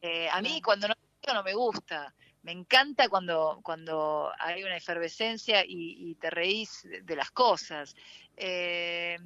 Eh, 0.02 0.28
a 0.30 0.42
mí 0.42 0.60
cuando 0.60 0.88
no 0.88 0.94
no 1.32 1.42
me 1.42 1.54
gusta. 1.54 2.12
Me 2.42 2.52
encanta 2.52 3.08
cuando, 3.08 3.60
cuando 3.62 4.30
hay 4.38 4.62
una 4.62 4.76
efervescencia 4.76 5.64
y, 5.66 6.14
te 6.16 6.28
reís 6.28 6.86
de, 7.02 7.16
las 7.16 7.30
cosas. 7.30 7.96
Eh, 8.36 9.16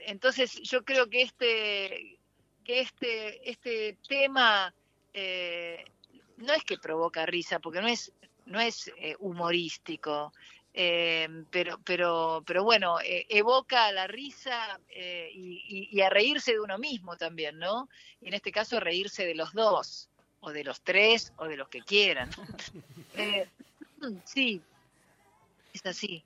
entonces 0.00 0.60
yo 0.62 0.84
creo 0.84 1.08
que 1.08 1.22
este, 1.22 2.18
que 2.64 2.80
este, 2.80 3.50
este 3.50 3.98
tema 4.08 4.74
no 5.12 6.52
es 6.52 6.64
que 6.64 6.78
provoca 6.78 7.26
risa, 7.26 7.58
porque 7.58 7.80
no 7.80 7.88
es, 7.88 8.12
no 8.46 8.60
es 8.60 8.90
humorístico. 9.18 10.32
Eh, 10.72 11.28
pero, 11.50 11.80
pero, 11.84 12.44
pero 12.46 12.62
bueno, 12.62 13.00
eh, 13.00 13.26
evoca 13.28 13.90
la 13.90 14.06
risa 14.06 14.78
eh, 14.88 15.30
y, 15.34 16.00
a 16.00 16.08
reírse 16.08 16.52
de 16.52 16.60
uno 16.60 16.78
mismo 16.78 17.16
también, 17.16 17.58
¿no? 17.58 17.88
Y 18.20 18.28
en 18.28 18.34
este 18.34 18.52
caso 18.52 18.78
reírse 18.78 19.26
de 19.26 19.34
los 19.34 19.52
dos, 19.52 20.08
o 20.40 20.52
de 20.52 20.62
los 20.62 20.80
tres, 20.82 21.32
o 21.38 21.46
de 21.46 21.56
los 21.56 21.68
que 21.68 21.80
quieran. 21.80 22.30
sí, 24.24 24.62
es 25.72 25.86
así. 25.86 26.22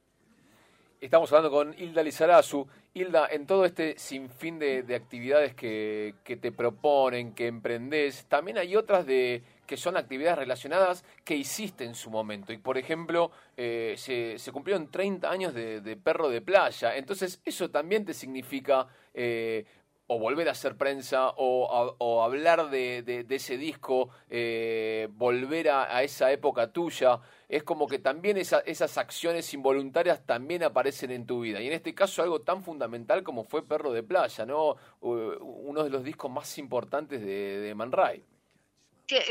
Estamos 1.00 1.32
hablando 1.32 1.50
con 1.50 1.74
Hilda 1.78 2.02
Lizarazu. 2.02 2.66
Hilda, 2.96 3.26
en 3.28 3.44
todo 3.44 3.64
este 3.64 3.98
sinfín 3.98 4.60
de, 4.60 4.84
de 4.84 4.94
actividades 4.94 5.52
que, 5.52 6.14
te 6.24 6.52
proponen, 6.52 7.34
que 7.34 7.48
emprendés, 7.48 8.26
también 8.26 8.56
hay 8.56 8.76
otras 8.76 9.04
de 9.04 9.42
que 9.66 9.76
son 9.76 9.96
actividades 9.96 10.38
relacionadas 10.38 11.04
que 11.24 11.34
hiciste 11.34 11.82
en 11.84 11.96
su 11.96 12.08
momento. 12.08 12.52
Y 12.52 12.58
por 12.58 12.78
ejemplo, 12.78 13.32
eh, 13.56 13.94
se, 13.96 14.38
se, 14.38 14.52
cumplieron 14.52 14.92
30 14.92 15.28
años 15.28 15.54
de, 15.54 15.98
perro 16.04 16.28
de 16.28 16.40
playa. 16.40 16.96
Entonces, 16.96 17.40
eso 17.44 17.68
también 17.68 18.04
te 18.04 18.14
significa 18.14 18.86
eh, 19.12 19.64
o 20.06 20.18
volver 20.18 20.48
a 20.48 20.52
hacer 20.52 20.76
prensa 20.76 21.32
o, 21.36 22.22
hablar 22.22 22.70
de, 22.70 23.26
ese 23.28 23.56
disco, 23.56 24.10
eh, 24.28 25.08
volver 25.12 25.70
a, 25.70 26.02
esa 26.02 26.30
época 26.30 26.72
tuya. 26.72 27.20
Es 27.48 27.62
como 27.62 27.86
que 27.86 27.98
también 27.98 28.36
esas 28.36 28.98
acciones 28.98 29.52
involuntarias 29.54 30.24
también 30.26 30.62
aparecen 30.62 31.10
en 31.10 31.26
tu 31.26 31.40
vida. 31.40 31.60
Y 31.60 31.68
en 31.68 31.72
este 31.72 31.94
caso 31.94 32.22
algo 32.22 32.42
tan 32.42 32.62
fundamental 32.62 33.22
como 33.22 33.44
fue 33.44 33.66
Perro 33.66 33.92
de 33.92 34.02
Playa, 34.02 34.44
¿no? 34.44 34.76
uno 35.00 35.84
de 35.84 35.90
los 35.90 36.04
discos 36.04 36.30
más 36.30 36.58
importantes 36.58 37.20
de, 37.20 37.60
de 37.60 37.74
Man 37.74 37.92
Ray 37.92 38.24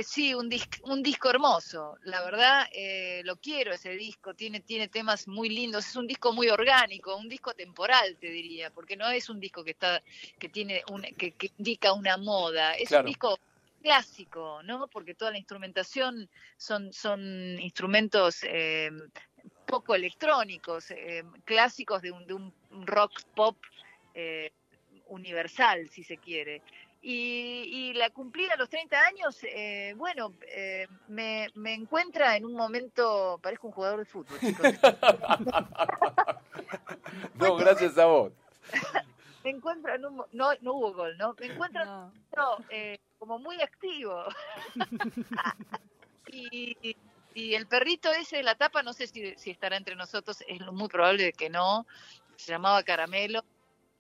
sí, 0.04 0.34
un, 0.34 0.50
un 0.84 1.04
disco 1.04 1.30
hermoso. 1.30 1.98
La 2.04 2.24
verdad, 2.24 2.68
eh, 2.72 3.22
lo 3.24 3.38
quiero 3.38 3.74
ese 3.74 3.92
disco. 3.92 4.34
Tiene, 4.34 4.60
tiene 4.60 4.88
temas 4.88 5.28
muy 5.28 5.50
lindos. 5.50 5.88
Es 5.88 5.96
un 5.96 6.08
disco 6.08 6.34
muy 6.34 6.50
orgánico, 6.50 7.16
un 7.16 7.30
disco 7.30 7.54
temporal, 7.54 8.18
te 8.20 8.28
diría, 8.28 8.70
porque 8.72 8.96
no 8.96 9.10
es 9.10 9.30
un 9.30 9.40
disco 9.40 9.64
que 9.64 9.72
está, 9.72 10.02
que 10.40 10.50
tiene, 10.50 10.84
un, 10.92 11.02
que, 11.02 11.36
indica 11.58 11.94
una 11.94 12.18
moda. 12.18 12.76
Es 12.76 12.92
un 12.92 13.06
disco 13.06 13.40
clásico, 13.82 14.62
¿no? 14.64 14.88
Porque 14.88 15.16
toda 15.16 15.32
la 15.32 15.38
instrumentación 15.38 16.30
son, 16.58 16.94
son 16.94 17.60
instrumentos 17.60 18.40
eh, 18.44 18.92
poco 19.66 19.96
electrónicos, 19.96 20.92
eh, 20.92 21.24
clásicos 21.44 22.02
de 22.02 22.12
un, 22.12 22.26
de 22.26 22.34
un 22.34 22.54
rock 22.86 23.24
pop 23.36 23.58
universal, 25.08 25.90
si 25.90 26.04
se 26.04 26.18
quiere. 26.18 26.62
Y, 27.06 27.92
la 27.96 28.10
cumplida 28.12 28.54
a 28.54 28.58
los 28.58 28.70
30 28.70 28.98
años, 28.98 29.38
eh, 29.44 29.94
bueno, 29.98 30.34
eh, 30.48 30.88
me, 31.10 31.50
me, 31.54 31.74
encuentra 31.74 32.38
en 32.38 32.46
un 32.46 32.54
momento, 32.54 33.42
parezco 33.44 33.68
un 33.68 33.74
jugador 33.74 34.00
de 34.00 34.06
fútbol, 34.06 34.40
chicos. 34.40 34.66
no, 37.36 37.58
gracias 37.58 37.98
a 37.98 38.06
vos. 38.06 38.32
me 39.44 39.50
encuentra 39.50 39.96
en 39.96 40.06
un, 40.06 40.24
no, 40.32 40.52
no 40.62 40.74
hubo 40.74 40.94
gol, 40.94 41.18
¿no? 41.18 41.36
Me 41.40 41.48
encuentra 41.48 41.84
no. 41.84 42.14
Eh, 42.70 42.98
como 43.20 43.38
muy 43.38 43.62
activo. 43.62 44.24
y, 46.28 46.96
y, 47.34 47.54
el 47.54 47.68
perrito 47.68 48.14
ese 48.14 48.38
de 48.38 48.44
la 48.44 48.56
tapa, 48.56 48.82
no 48.82 48.94
sé 48.94 49.08
si, 49.08 49.36
si 49.36 49.52
estará 49.52 49.76
entre 49.76 49.98
nosotros, 49.98 50.42
es 50.48 50.62
muy 50.72 50.88
probable 50.88 51.34
que 51.34 51.50
no, 51.50 51.86
se 52.38 52.54
llamaba 52.54 52.82
Caramelo 52.84 53.44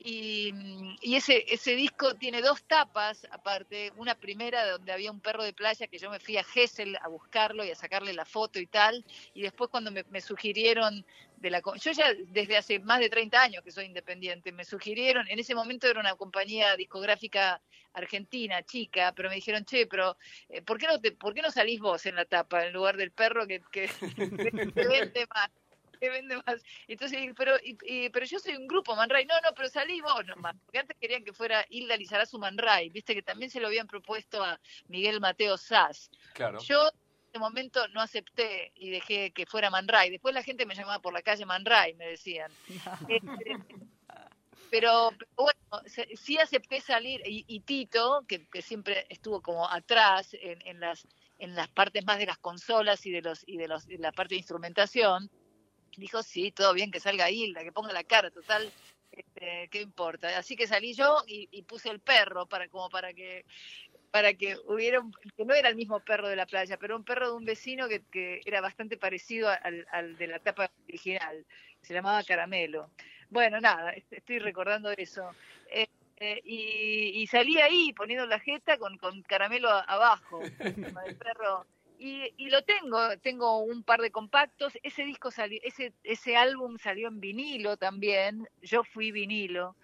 y, 0.06 1.16
ese, 1.16 1.46
ese 1.48 1.76
disco 1.76 2.16
tiene 2.16 2.42
dos 2.42 2.64
tapas, 2.64 3.26
aparte, 3.32 3.94
una 3.96 4.16
primera 4.16 4.70
donde 4.70 4.92
había 4.92 5.12
un 5.12 5.22
perro 5.22 5.44
de 5.44 5.54
playa 5.54 5.88
que 5.88 5.98
yo 5.98 6.10
me 6.10 6.20
fui 6.20 6.36
a 6.38 6.44
Gessel 6.44 6.98
a 7.02 7.08
buscarlo 7.08 7.64
y 7.64 7.72
a 7.72 7.76
sacarle 7.76 8.12
la 8.12 8.26
foto 8.26 8.60
y 8.60 8.68
tal, 8.68 9.06
y 9.34 9.42
después 9.42 9.70
cuando 9.70 9.92
me, 9.92 10.22
sugirieron 10.22 11.06
de 11.38 11.50
la... 11.50 11.62
Yo 11.80 11.92
ya 11.92 12.14
desde 12.28 12.58
hace 12.58 12.80
más 12.80 13.00
de 13.00 13.10
30 13.10 13.42
años 13.42 13.64
que 13.64 13.72
soy 13.72 13.86
independiente, 13.86 14.52
me 14.52 14.66
sugirieron, 14.66 15.26
en 15.30 15.40
ese 15.40 15.56
momento 15.56 15.88
era 15.88 16.02
una 16.02 16.16
compañía 16.16 16.76
discográfica 16.76 17.62
argentina, 17.94 18.62
chica, 18.64 19.14
pero 19.16 19.30
me 19.30 19.36
dijeron, 19.36 19.64
che, 19.64 19.88
pero 19.88 20.18
eh, 20.50 20.62
¿por, 20.62 20.80
qué 20.80 20.88
no 20.88 21.00
te, 21.00 21.14
¿por 21.14 21.34
qué 21.34 21.42
no 21.42 21.52
salís 21.52 21.80
vos 21.80 22.06
en 22.08 22.16
la 22.16 22.26
tapa 22.26 22.66
en 22.66 22.74
lugar 22.74 22.98
del 22.98 23.12
perro 23.12 23.48
que, 23.48 23.62
que 23.72 23.90
vende 24.76 25.28
más? 25.34 25.50
Vende 26.10 26.38
más. 26.38 26.64
Entonces, 26.88 27.20
pero, 27.36 27.56
pero 28.12 28.26
yo 28.26 28.40
soy 28.40 28.56
un 28.56 28.68
grupo, 28.68 28.96
Man 28.96 29.10
Ray. 29.10 29.26
No, 29.26 29.36
no, 29.42 29.54
pero 29.56 29.70
salí 29.70 30.02
vos 30.02 30.26
nomás. 30.26 30.56
Porque 30.66 30.80
antes 30.80 30.98
querían 31.00 31.24
que 31.24 31.34
fuera 31.34 31.66
Hilda 31.70 31.98
Lizarazu 31.98 32.38
Man 32.40 32.58
Ray. 32.58 32.90
Viste 32.90 33.14
que 33.14 33.22
también 33.22 33.52
se 33.52 33.60
lo 33.60 33.68
habían 33.68 33.88
propuesto 33.88 34.44
a 34.44 34.60
Miguel 34.88 35.20
Mateo 35.20 35.58
Sass. 35.58 36.10
Claro. 36.34 36.60
Yo 36.60 36.88
en 36.88 37.30
ese 37.32 37.40
momento 37.40 37.88
no 37.90 38.02
acepté 38.02 38.72
y 38.76 38.90
dejé 38.90 39.32
que 39.32 39.46
fuera 39.46 39.70
Man 39.70 39.88
Ray. 39.88 40.10
Después 40.10 40.34
la 40.34 40.44
gente 40.44 40.66
me 40.66 40.76
llamaba 40.76 41.00
por 41.00 41.14
la 41.14 41.22
calle 41.22 41.46
Man 41.46 41.66
Ray, 41.66 41.94
me 41.96 42.08
decían. 42.08 42.52
Este, 43.10 43.58
pero, 44.70 45.12
bueno, 45.36 45.60
sí 46.16 46.40
acepté 46.40 46.82
salir. 46.82 47.22
Y, 47.26 47.60
Tito, 47.60 48.26
que, 48.28 48.48
siempre 48.64 49.06
estuvo 49.08 49.40
como 49.40 49.70
atrás 49.70 50.34
en, 50.34 50.66
en 50.66 50.80
las 50.80 51.08
en 51.44 51.56
las 51.56 51.68
partes 51.68 52.06
más 52.06 52.20
de 52.20 52.26
las 52.26 52.38
consolas 52.38 53.06
y 53.06 53.12
de 53.12 53.22
los 53.22 53.44
y 53.48 53.58
de 53.58 53.68
los 53.68 53.86
de 53.86 53.98
la 53.98 54.12
parte 54.12 54.36
de 54.36 54.40
instrumentación 54.40 55.30
Dijo, 55.98 56.24
sí, 56.24 56.52
todo 56.52 56.74
bien, 56.74 56.92
que 56.92 57.00
salga 57.00 57.30
Hilda, 57.30 57.64
que 57.64 57.72
ponga 57.72 57.94
la 57.94 58.04
cara, 58.04 58.32
total, 58.32 58.72
este, 59.12 59.70
¿qué 59.70 59.82
importa? 59.82 60.38
Así 60.38 60.56
que 60.56 60.68
salí 60.68 60.94
yo 60.94 61.24
y, 61.28 61.62
puse 61.64 61.90
el 61.90 62.00
perro 62.00 62.46
para 62.48 62.68
como 62.68 62.90
para 62.90 63.14
que 63.14 63.46
para 64.12 64.36
que 64.36 64.58
hubiera, 64.68 65.02
que 65.36 65.44
no 65.44 65.56
era 65.56 65.70
el 65.70 65.76
mismo 65.76 66.00
perro 66.00 66.28
de 66.28 66.36
la 66.36 66.46
playa, 66.46 66.78
pero 66.78 66.96
un 66.96 67.04
perro 67.04 67.30
de 67.30 67.36
un 67.36 67.46
vecino 67.46 67.88
que, 67.88 68.04
que 68.12 68.42
era 68.46 68.62
bastante 68.62 68.96
parecido 68.96 69.50
al, 69.50 69.88
al, 69.92 70.18
de 70.18 70.28
la 70.28 70.38
tapa 70.38 70.70
original, 70.88 71.44
se 71.82 71.96
llamaba 71.96 72.24
Caramelo. 72.24 72.92
Bueno, 73.32 73.60
nada, 73.60 73.92
estoy 74.12 74.38
recordando 74.38 74.92
eso. 74.92 75.32
Eh, 75.72 75.88
eh, 76.18 76.42
y, 76.46 77.26
salí 77.28 77.60
ahí 77.60 77.92
poniendo 77.94 78.26
la 78.28 78.40
jeta 78.40 78.78
con, 78.78 78.98
con 78.98 79.24
caramelo 79.24 79.70
abajo, 79.70 80.42
el 80.60 81.18
perro 81.18 81.66
y, 82.04 82.50
lo 82.50 82.62
tengo, 82.64 83.18
tengo 83.22 83.60
un 83.60 83.82
par 83.84 84.02
de 84.02 84.12
compactos, 84.12 84.78
ese 84.84 85.04
disco 85.04 85.32
salió, 85.32 85.60
ese, 85.64 85.94
ese 86.04 86.36
álbum 86.36 86.78
salió 86.78 87.08
en 87.08 87.22
vinilo 87.22 87.78
también, 87.78 88.50
yo 88.62 88.84
fui 88.84 89.12
vinilo. 89.12 89.76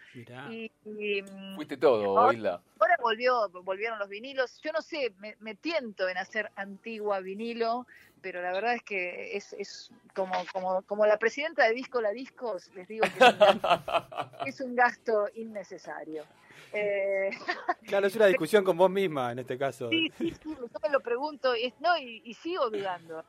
Y, 0.49 0.69
mm, 0.83 1.55
Fuiste 1.55 1.77
todo, 1.77 2.19
ahora, 2.19 2.61
ahora 2.79 2.97
volvió, 3.01 3.49
volvieron 3.63 3.99
los 3.99 4.09
vinilos, 4.09 4.59
yo 4.61 4.73
no 4.73 4.81
sé, 4.81 5.13
me, 5.19 5.38
me, 5.39 5.55
tiento 5.55 6.09
en 6.09 6.17
hacer 6.17 6.51
antigua 6.57 7.21
vinilo, 7.21 7.88
pero 8.21 8.41
la 8.41 8.51
verdad 8.51 8.73
es 8.73 8.83
que 8.83 9.38
es, 9.38 9.53
es 9.53 9.91
como, 10.13 10.33
como, 10.51 10.81
como 10.81 11.05
la 11.05 11.17
presidenta 11.17 11.65
de 11.65 11.73
Disco 11.73 12.01
La 12.01 12.11
Discos, 12.11 12.69
les 12.75 12.88
digo 12.89 13.05
que 13.17 14.49
es 14.49 14.59
un 14.59 14.75
gasto 14.75 15.29
innecesario. 15.35 16.25
Eh, 16.73 17.29
claro, 17.87 18.07
es 18.07 18.15
una 18.15 18.27
discusión 18.27 18.63
con 18.63 18.77
vos 18.77 18.89
misma 18.89 19.31
en 19.31 19.39
este 19.39 19.57
caso. 19.57 19.89
Sí, 19.89 20.11
sí, 20.17 20.31
sí 20.31 20.55
yo 20.55 20.79
me 20.81 20.89
lo 20.89 20.99
pregunto 20.99 21.55
y, 21.55 21.73
no, 21.79 21.97
y, 21.97 22.33
sigo 22.35 22.69
dudando. 22.69 23.23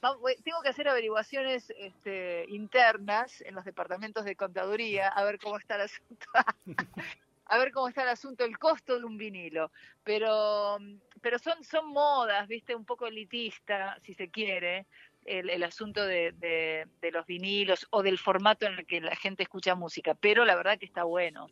Tengo 0.00 0.62
que 0.62 0.70
hacer 0.70 0.88
averiguaciones 0.88 1.70
este, 1.76 2.46
internas 2.48 3.42
en 3.42 3.54
los 3.54 3.64
departamentos 3.64 4.24
de 4.24 4.34
contaduría 4.34 5.08
a 5.08 5.24
ver 5.24 5.38
cómo 5.38 5.58
está 5.58 5.76
el 5.76 5.82
asunto. 5.82 6.26
a 7.44 7.58
ver 7.58 7.72
cómo 7.72 7.88
está 7.88 8.04
el 8.04 8.08
asunto, 8.08 8.44
el 8.44 8.58
costo 8.58 8.98
de 8.98 9.04
un 9.04 9.18
vinilo. 9.18 9.70
Pero, 10.02 10.78
pero 11.20 11.38
son, 11.38 11.62
son 11.64 11.88
modas, 11.88 12.48
viste, 12.48 12.74
un 12.74 12.86
poco 12.86 13.06
elitista, 13.08 13.98
si 14.02 14.14
se 14.14 14.30
quiere, 14.30 14.86
el, 15.26 15.50
el 15.50 15.62
asunto 15.64 16.06
de, 16.06 16.32
de, 16.32 16.86
de, 17.02 17.10
los 17.10 17.26
vinilos 17.26 17.86
o 17.90 18.02
del 18.02 18.18
formato 18.18 18.66
en 18.66 18.74
el 18.78 18.86
que 18.86 19.00
la 19.00 19.16
gente 19.16 19.42
escucha 19.42 19.74
música. 19.74 20.14
Pero 20.14 20.44
la 20.44 20.54
verdad 20.54 20.78
que 20.78 20.86
está 20.86 21.04
bueno. 21.04 21.48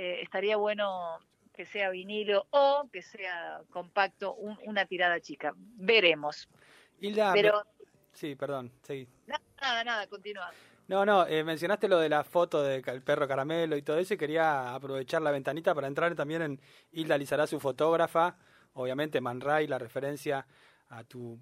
Eh, 0.00 0.22
estaría 0.22 0.56
bueno 0.56 1.18
que 1.52 1.66
sea 1.66 1.90
vinilo 1.90 2.46
o 2.50 2.88
que 2.92 3.02
sea 3.02 3.62
compacto, 3.68 4.32
una 4.32 4.86
tirada 4.86 5.18
chica. 5.18 5.52
Veremos. 5.56 6.48
Hilda, 7.00 7.32
Pero... 7.32 7.64
Sí, 8.12 8.36
perdón, 8.36 8.70
sí. 8.82 9.08
Nada, 9.26 9.82
nada, 9.82 10.06
continúa. 10.06 10.52
No, 10.86 11.04
no, 11.04 11.26
eh, 11.26 11.42
mencionaste 11.42 11.88
lo 11.88 11.98
de 11.98 12.08
la 12.08 12.22
foto 12.22 12.62
del 12.62 13.02
perro 13.02 13.26
caramelo 13.26 13.76
y 13.76 13.82
todo 13.82 13.98
eso 13.98 14.14
y 14.14 14.16
quería 14.16 14.72
aprovechar 14.72 15.20
la 15.20 15.32
ventanita 15.32 15.74
para 15.74 15.88
entrar 15.88 16.14
también 16.14 16.42
en 16.42 16.60
Hilda 16.92 17.18
Lizarazu, 17.18 17.58
fotógrafa, 17.58 18.36
obviamente 18.74 19.20
Man 19.20 19.40
Ray, 19.40 19.66
la 19.66 19.80
referencia 19.80 20.46
a 20.90 21.02
tu... 21.02 21.36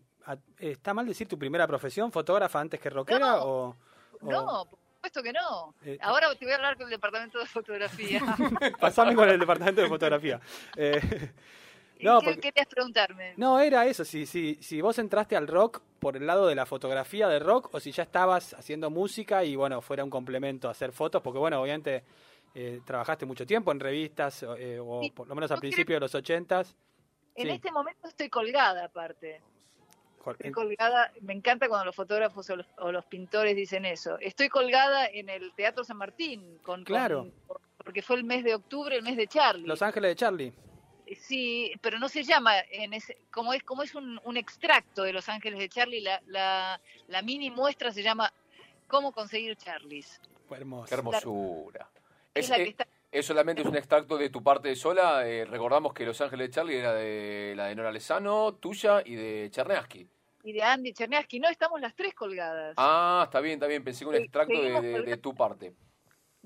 ¿Está 0.56 0.94
mal 0.94 1.06
decir 1.06 1.28
tu 1.28 1.38
primera 1.38 1.66
profesión, 1.66 2.10
fotógrafa 2.10 2.58
antes 2.58 2.80
que 2.80 2.88
rockera? 2.88 3.18
No, 3.18 3.44
o, 3.44 3.76
no 4.22 4.64
por 4.64 4.85
supuesto 5.06 5.22
que 5.22 5.32
no. 5.32 5.74
Eh, 5.84 5.98
Ahora 6.00 6.34
te 6.34 6.44
voy 6.44 6.52
a 6.52 6.56
hablar 6.56 6.76
con 6.76 6.84
el 6.84 6.90
departamento 6.90 7.38
de 7.38 7.46
fotografía. 7.46 8.20
Pasame 8.80 9.14
con 9.14 9.28
el 9.28 9.38
departamento 9.38 9.82
de 9.82 9.88
fotografía. 9.88 10.40
Eh, 10.76 11.00
no, 12.00 12.20
¿Qué 12.20 12.38
querías 12.38 12.66
preguntarme? 12.66 13.34
No, 13.36 13.58
era 13.58 13.86
eso, 13.86 14.04
si, 14.04 14.26
si, 14.26 14.56
si 14.60 14.80
vos 14.80 14.98
entraste 14.98 15.36
al 15.36 15.46
rock 15.46 15.80
por 15.98 16.16
el 16.16 16.26
lado 16.26 16.46
de 16.46 16.54
la 16.54 16.66
fotografía 16.66 17.28
de 17.28 17.38
rock 17.38 17.72
o 17.72 17.80
si 17.80 17.90
ya 17.90 18.02
estabas 18.02 18.54
haciendo 18.54 18.90
música 18.90 19.44
y 19.44 19.56
bueno, 19.56 19.80
fuera 19.80 20.04
un 20.04 20.10
complemento 20.10 20.68
hacer 20.68 20.92
fotos, 20.92 21.22
porque 21.22 21.38
bueno, 21.38 21.60
obviamente 21.60 22.04
eh, 22.54 22.80
trabajaste 22.84 23.24
mucho 23.24 23.46
tiempo 23.46 23.72
en 23.72 23.80
revistas 23.80 24.44
eh, 24.58 24.78
o 24.80 25.00
por 25.14 25.26
lo 25.26 25.34
menos 25.34 25.50
al 25.50 25.58
principio 25.58 25.96
de 25.96 26.00
los 26.00 26.14
ochentas. 26.14 26.76
En 27.34 27.48
este 27.48 27.70
momento 27.70 28.08
estoy 28.08 28.28
colgada 28.28 28.86
aparte. 28.86 29.40
Estoy 30.32 30.52
colgada, 30.52 31.12
me 31.20 31.32
encanta 31.32 31.68
cuando 31.68 31.86
los 31.86 31.94
fotógrafos 31.94 32.50
o 32.50 32.92
los, 32.92 33.04
pintores 33.06 33.54
dicen 33.54 33.84
eso. 33.84 34.18
Estoy 34.20 34.48
colgada 34.48 35.06
en 35.06 35.28
el 35.28 35.52
Teatro 35.54 35.84
San 35.84 35.96
Martín, 35.96 36.58
con, 36.62 36.84
claro. 36.84 37.30
porque 37.78 38.02
fue 38.02 38.16
el 38.16 38.24
mes 38.24 38.44
de 38.44 38.54
octubre, 38.54 38.96
el 38.96 39.02
mes 39.02 39.16
de 39.16 39.26
Charlie. 39.26 39.66
Los 39.66 39.82
Ángeles 39.82 40.10
de 40.10 40.16
Charlie. 40.16 40.52
Sí, 41.20 41.72
pero 41.80 42.00
no 42.00 42.08
se 42.08 42.24
llama, 42.24 42.58
en 42.70 42.92
ese, 42.92 43.16
como 43.30 43.52
es 43.52 43.62
como 43.62 43.84
es 43.84 43.94
un, 43.94 44.20
un 44.24 44.36
extracto 44.36 45.04
de 45.04 45.12
Los 45.12 45.28
Ángeles 45.28 45.60
de 45.60 45.68
Charlie, 45.68 46.00
la, 46.00 46.20
la, 46.26 46.80
la 47.06 47.22
mini 47.22 47.50
muestra 47.50 47.92
se 47.92 48.02
llama 48.02 48.32
¿Cómo 48.88 49.12
conseguir 49.12 49.56
Charlies? 49.56 50.20
hermoso. 50.50 50.88
Qué 50.88 50.94
hermosura. 50.94 51.90
Es, 52.34 53.26
solamente 53.26 53.62
es 53.62 53.68
un 53.68 53.76
extracto 53.76 54.18
de 54.18 54.30
tu 54.30 54.42
parte 54.42 54.68
de 54.68 54.76
sola. 54.76 55.26
Eh, 55.26 55.44
recordamos 55.44 55.92
que 55.92 56.04
Los 56.04 56.20
Ángeles 56.20 56.48
de 56.48 56.54
Charlie 56.54 56.76
era 56.76 56.92
de 56.92 57.54
la 57.56 57.66
de 57.66 57.74
Nora 57.74 57.90
Lezano, 57.90 58.54
tuya 58.54 59.02
y 59.04 59.14
de 59.14 59.48
Cherneaski. 59.50 60.08
Y 60.46 60.52
de 60.52 60.62
Andy 60.62 60.92
Cherneaski. 60.92 61.40
No, 61.40 61.48
estamos 61.48 61.80
las 61.80 61.96
tres 61.96 62.14
colgadas. 62.14 62.74
Ah, 62.76 63.22
está 63.24 63.40
bien, 63.40 63.54
está 63.54 63.66
bien. 63.66 63.82
Pensé 63.82 64.04
que 64.04 64.10
un 64.10 64.14
extracto 64.14 64.54
de 64.54 65.16
tu 65.16 65.34
parte. 65.34 65.74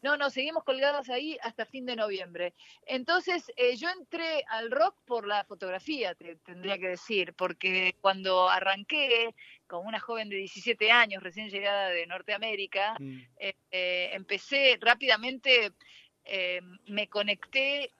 No, 0.03 0.17
no, 0.17 0.31
seguimos 0.31 0.65
colgadas 0.65 1.11
ahí 1.11 1.37
hasta 1.43 1.67
fin 1.67 1.85
de 1.85 1.97
noviembre. 1.97 2.55
Entonces, 2.87 3.53
eh, 3.57 3.77
yo 3.77 3.91
entré 3.91 4.43
al 4.49 4.71
rock 4.71 4.97
por 5.05 5.27
la 5.27 5.45
fotografía, 5.45 6.15
te, 6.15 6.37
tendría 6.37 6.79
que 6.79 6.89
decir, 6.89 7.35
porque 7.35 7.95
cuando 8.01 8.49
arranqué 8.49 9.35
como 9.67 9.87
una 9.87 10.01
joven 10.01 10.31
de 10.31 10.37
17 10.37 10.91
años, 10.91 11.23
recién 11.23 11.51
llegada 11.51 11.91
de 11.91 12.07
Norteamérica, 12.07 12.95
mm. 12.99 13.19
eh, 13.37 13.55
eh, 13.71 14.11
empecé 14.15 14.79
rápidamente, 14.81 15.73
me 16.87 17.09
conecté 17.09 17.93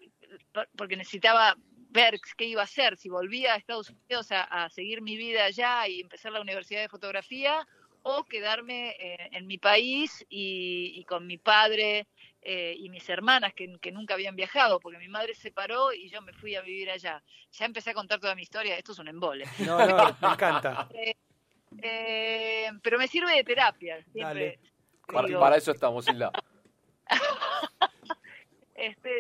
porque 0.77 0.97
necesitaba 0.97 1.57
ver 1.91 2.19
qué 2.37 2.47
iba 2.47 2.63
a 2.63 2.65
hacer, 2.65 2.97
si 2.97 3.09
volvía 3.09 3.55
a 3.55 3.57
Estados 3.57 3.91
Unidos 3.91 4.33
a, 4.33 4.43
a 4.43 4.71
seguir 4.71 5.03
mi 5.03 5.17
vida 5.17 5.45
allá 5.45 5.87
y 5.89 6.01
empezar 6.01 6.33
la 6.33 6.41
universidad 6.41 6.81
de 6.81 6.89
fotografía 6.89 7.67
o 8.03 8.25
quedarme 8.25 8.91
eh, 8.99 9.29
en 9.33 9.47
mi 9.47 9.59
país 9.59 10.25
y, 10.29 11.05
con 11.05 11.27
mi 11.27 11.39
padre 11.39 12.07
eh, 12.43 12.75
y 12.79 12.89
mis 12.89 13.09
hermanas 13.09 13.53
que, 13.55 13.69
nunca 13.93 14.15
habían 14.15 14.37
viajado, 14.37 14.81
porque 14.81 14.99
mi 14.99 15.09
madre 15.09 15.35
se 15.35 15.43
separó 15.43 15.93
y 15.93 16.09
yo 16.09 16.23
me 16.23 16.33
fui 16.33 16.55
a 16.55 16.63
vivir 16.63 16.91
allá. 16.91 17.23
Ya 17.53 17.67
empecé 17.67 17.91
a 17.91 17.95
contar 17.95 18.21
toda 18.21 18.35
mi 18.35 18.43
historia, 18.43 18.77
esto 18.77 18.93
es 18.93 18.99
un 18.99 19.09
embole. 19.09 19.45
No, 19.59 19.85
no, 19.87 20.17
me 20.21 20.29
encanta. 20.29 20.89
Eh, 21.83 22.69
pero 22.83 22.99
me 22.99 23.07
sirve 23.07 23.33
de 23.33 23.45
terapia. 23.45 24.03
Siempre 24.13 24.59
para, 25.07 25.39
para, 25.39 25.57
eso 25.57 25.71
estamos, 25.71 26.09
Hilda. 26.09 26.33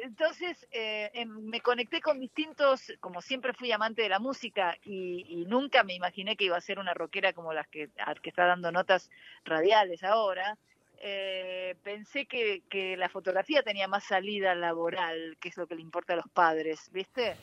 Entonces 0.02 0.66
eh, 0.70 1.10
em, 1.14 1.28
me 1.28 1.60
conecté 1.60 2.00
con 2.00 2.18
distintos, 2.18 2.92
como 3.00 3.20
siempre 3.20 3.52
fui 3.52 3.72
amante 3.72 4.02
de 4.02 4.08
la 4.08 4.18
música 4.18 4.76
y, 4.84 5.44
nunca 5.46 5.82
me 5.82 5.94
imaginé 5.94 6.36
que 6.36 6.44
iba 6.44 6.56
a 6.56 6.60
ser 6.60 6.78
una 6.78 6.94
rockera 6.94 7.32
como 7.32 7.52
las 7.52 7.66
que, 7.68 7.88
que 8.22 8.28
está 8.28 8.46
dando 8.46 8.70
notas 8.70 9.10
radiales 9.44 10.04
ahora. 10.04 10.58
Eh, 11.02 11.76
pensé 11.82 12.26
que, 12.26 12.62
la 12.96 13.08
fotografía 13.08 13.62
tenía 13.62 13.88
más 13.88 14.04
salida 14.04 14.54
laboral, 14.54 15.36
que 15.40 15.48
es 15.48 15.56
lo 15.56 15.66
que 15.66 15.74
le 15.74 15.80
importa 15.80 16.12
a 16.12 16.16
los 16.16 16.28
padres, 16.28 16.90
¿viste? 16.92 17.36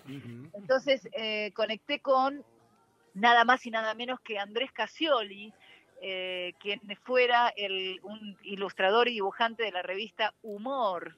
Entonces 0.54 1.10
eh, 1.14 1.52
conecté 1.54 2.00
con 2.00 2.46
nada 3.16 3.44
más 3.46 3.66
y 3.66 3.72
nada 3.72 3.94
menos 3.96 4.20
que 4.22 4.38
Andrés 4.38 4.72
Casioli, 4.72 5.54
quien 6.00 6.82
fuera 7.04 7.52
el, 7.58 8.00
un 8.04 8.38
ilustrador 8.44 9.08
y 9.08 9.14
dibujante 9.14 9.64
de 9.64 9.72
la 9.72 9.82
revista 9.82 10.34
Humor. 10.44 11.16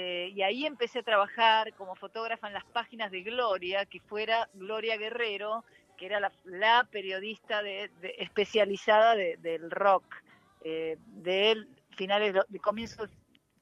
Eh, 0.00 0.32
y 0.32 0.42
ahí 0.42 0.64
empecé 0.64 1.00
a 1.00 1.02
trabajar 1.02 1.74
como 1.74 1.96
fotógrafa 1.96 2.46
en 2.46 2.54
las 2.54 2.64
páginas 2.66 3.10
de 3.10 3.22
Gloria, 3.22 3.84
que 3.84 3.98
fuera 3.98 4.48
Gloria 4.54 4.96
Guerrero, 4.96 5.64
que 5.96 6.06
era 6.06 6.20
la, 6.44 6.84
periodista 6.88 7.64
de, 7.64 7.90
especializada 8.18 9.16
del 9.16 9.68
rock, 9.72 10.04
eh, 10.62 10.98
de 11.00 11.66
finales 11.96 12.32
de 12.48 12.60
comienzos 12.60 13.10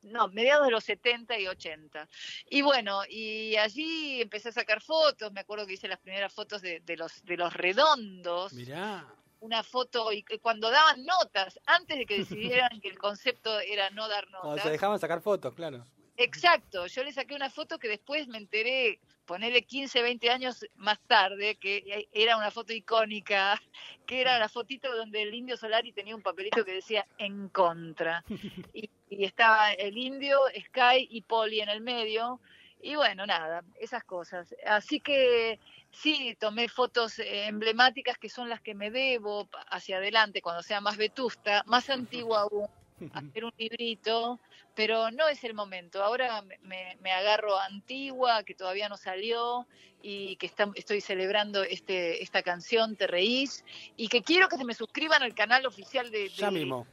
no, 0.02 0.28
mediados 0.28 0.66
de 0.66 0.72
los 0.72 0.84
70 0.84 1.38
y 1.38 1.46
80. 1.46 2.06
Y 2.50 2.60
bueno, 2.60 3.00
y 3.08 3.56
allí 3.56 4.20
empecé 4.20 4.50
a 4.50 4.52
sacar 4.52 4.82
fotos, 4.82 5.32
me 5.32 5.40
acuerdo 5.40 5.66
que 5.66 5.72
hice 5.72 5.88
las 5.88 6.00
primeras 6.00 6.34
fotos 6.34 6.60
de, 6.60 6.82
los, 6.98 7.24
de 7.24 7.36
los 7.38 7.54
redondos. 7.54 8.52
Mirá. 8.52 9.06
Una 9.40 9.62
foto, 9.62 10.12
y 10.12 10.22
cuando 10.42 10.70
daban 10.70 11.02
notas, 11.04 11.58
antes 11.64 11.96
de 11.96 12.04
que 12.04 12.18
decidieran 12.18 12.78
que 12.82 12.88
el 12.88 12.98
concepto 12.98 13.58
era 13.58 13.88
no 13.88 14.06
dar 14.06 14.26
notas. 14.26 14.42
Cuando 14.42 14.62
se 14.62 14.70
dejaban 14.70 14.98
sacar 14.98 15.22
fotos, 15.22 15.54
claro. 15.54 15.82
Exacto, 16.18 16.86
yo 16.86 17.04
le 17.04 17.12
saqué 17.12 17.34
una 17.34 17.50
foto 17.50 17.78
que 17.78 17.88
después 17.88 18.26
me 18.28 18.38
enteré, 18.38 19.00
ponerle 19.26 19.62
15, 19.62 20.00
20 20.00 20.30
años 20.30 20.64
más 20.76 20.98
tarde, 21.00 21.56
que 21.56 22.08
era 22.12 22.36
una 22.38 22.50
foto 22.50 22.72
icónica, 22.72 23.60
que 24.06 24.20
era 24.22 24.38
la 24.38 24.48
fotito 24.48 24.94
donde 24.96 25.22
el 25.22 25.34
indio 25.34 25.56
Solari 25.56 25.92
tenía 25.92 26.16
un 26.16 26.22
papelito 26.22 26.64
que 26.64 26.72
decía 26.72 27.06
en 27.18 27.48
contra. 27.48 28.24
Y, 28.72 28.88
estaba 29.08 29.72
el 29.72 29.96
indio, 29.96 30.38
Sky 30.66 31.06
y 31.10 31.22
Poli 31.22 31.60
en 31.60 31.68
el 31.68 31.80
medio. 31.80 32.40
Y 32.80 32.96
bueno, 32.96 33.26
nada, 33.26 33.62
esas 33.78 34.04
cosas. 34.04 34.54
Así 34.66 35.00
que 35.00 35.60
sí, 35.90 36.36
tomé 36.40 36.68
fotos 36.68 37.18
emblemáticas 37.18 38.18
que 38.18 38.28
son 38.28 38.48
las 38.48 38.60
que 38.60 38.74
me 38.74 38.90
debo 38.90 39.48
hacia 39.70 39.98
adelante 39.98 40.42
cuando 40.42 40.62
sea 40.62 40.80
más 40.80 40.96
vetusta, 40.96 41.62
más 41.66 41.88
antigua 41.90 42.42
aún 42.42 42.68
hacer 43.12 43.44
un 43.44 43.52
librito, 43.58 44.40
pero 44.74 45.10
no 45.10 45.28
es 45.28 45.44
el 45.44 45.54
momento. 45.54 46.02
Ahora 46.02 46.42
me, 46.62 47.12
agarro 47.12 47.56
a 47.56 47.66
Antigua, 47.66 48.42
que 48.44 48.54
todavía 48.54 48.88
no 48.88 48.96
salió, 48.96 49.66
y 50.02 50.36
que 50.36 50.50
estoy 50.74 51.00
celebrando 51.00 51.62
este, 51.62 52.22
esta 52.22 52.42
canción, 52.42 52.96
Te 52.96 53.06
Reís, 53.06 53.64
y 53.96 54.08
que 54.08 54.22
quiero 54.22 54.48
que 54.48 54.56
se 54.56 54.64
me 54.64 54.74
suscriban 54.74 55.22
al 55.22 55.34
canal 55.34 55.66
oficial 55.66 56.10
de, 56.10 56.28
ya 56.28 56.50
mismo. 56.50 56.86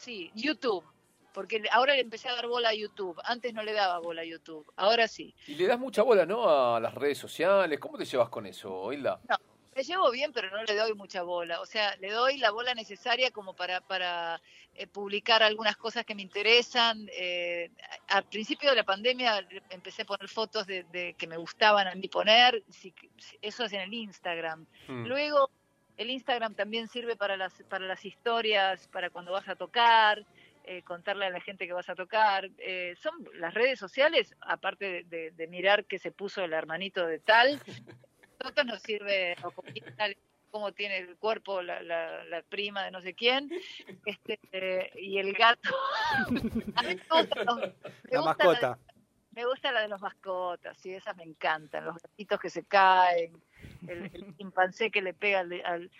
sí, 0.00 0.30
YouTube. 0.34 0.84
Porque 1.32 1.64
ahora 1.72 1.94
le 1.94 2.02
empecé 2.02 2.28
a 2.28 2.34
dar 2.36 2.46
bola 2.46 2.68
a 2.68 2.74
YouTube. 2.74 3.20
Antes 3.24 3.52
no 3.52 3.64
le 3.64 3.72
daba 3.72 3.98
bola 3.98 4.22
a 4.22 4.24
YouTube. 4.24 4.72
Ahora 4.76 5.08
sí. 5.08 5.34
Y 5.48 5.56
le 5.56 5.66
das 5.66 5.80
mucha 5.80 6.02
bola, 6.02 6.24
¿no? 6.24 6.48
A 6.48 6.78
las 6.78 6.94
redes 6.94 7.18
sociales. 7.18 7.80
¿Cómo 7.80 7.98
te 7.98 8.04
llevas 8.04 8.28
con 8.28 8.46
eso, 8.46 8.92
Hilda? 8.92 9.18
No, 9.28 9.36
me 9.74 9.82
llevo 9.82 10.10
bien, 10.10 10.32
pero 10.32 10.50
no 10.50 10.62
le 10.62 10.74
doy 10.74 10.94
mucha 10.94 11.22
bola. 11.22 11.60
O 11.60 11.66
sea, 11.66 11.96
le 11.96 12.10
doy 12.10 12.38
la 12.38 12.50
bola 12.50 12.74
necesaria 12.74 13.30
como 13.30 13.54
para, 13.54 13.80
para 13.80 14.40
eh, 14.74 14.86
publicar 14.86 15.42
algunas 15.42 15.76
cosas 15.76 16.04
que 16.04 16.14
me 16.14 16.22
interesan. 16.22 17.08
Eh, 17.12 17.70
al 18.08 18.24
principio 18.24 18.70
de 18.70 18.76
la 18.76 18.84
pandemia 18.84 19.46
empecé 19.70 20.02
a 20.02 20.06
poner 20.06 20.28
fotos 20.28 20.66
de, 20.66 21.14
que 21.18 21.26
me 21.26 21.36
gustaban 21.36 21.88
a 21.88 21.94
mí 21.94 22.08
poner. 22.08 22.62
eso 23.42 23.64
es 23.64 23.72
en 23.72 23.80
el 23.80 23.94
Instagram. 23.94 24.66
Hmm. 24.86 25.06
Luego, 25.06 25.50
el 25.96 26.10
Instagram 26.10 26.54
también 26.54 26.88
sirve 26.88 27.16
para 27.16 27.36
las, 27.36 27.52
para 27.68 27.86
las 27.86 28.04
historias, 28.04 28.88
para 28.88 29.10
cuando 29.10 29.32
vas 29.32 29.48
a 29.48 29.56
tocar. 29.56 30.24
Eh, 30.66 30.82
contarle 30.82 31.26
a 31.26 31.30
la 31.30 31.42
gente 31.42 31.66
que 31.66 31.74
vas 31.74 31.90
a 31.90 31.94
tocar. 31.94 32.48
son 32.96 33.28
las 33.34 33.52
redes 33.52 33.78
sociales, 33.78 34.34
aparte 34.40 35.04
de, 35.04 35.30
de, 35.30 35.46
mirar 35.46 35.84
qué 35.84 35.98
se 35.98 36.10
puso 36.10 36.42
el 36.42 36.54
hermanito 36.54 37.06
de 37.06 37.18
tal, 37.18 37.60
nosotros 38.44 38.66
nos 38.66 38.82
sirve 38.82 39.36
cómo 40.50 40.72
tiene 40.72 40.98
el 40.98 41.16
cuerpo 41.16 41.62
la, 41.62 41.82
la, 41.82 42.42
prima 42.48 42.84
de 42.84 42.90
no 42.90 43.00
sé 43.00 43.14
quién 43.14 43.50
este 44.04 44.92
y 45.00 45.18
el 45.18 45.32
gato. 45.32 45.70
La 48.10 48.22
mascota. 48.22 48.78
me 49.32 49.44
gusta 49.46 49.72
la 49.72 49.80
de 49.80 49.88
los 49.88 50.00
mascotas 50.00 50.78
sí 50.78 50.94
esas 50.94 51.16
me 51.16 51.24
encantan 51.24 51.86
los 51.86 51.96
gatitos 52.00 52.38
que 52.38 52.50
se 52.50 52.64
caen 52.64 53.42
el, 53.88 54.36
chimpancé 54.36 54.90
que 54.90 55.02
le 55.02 55.14
pega 55.14 55.40
al, 55.40 55.90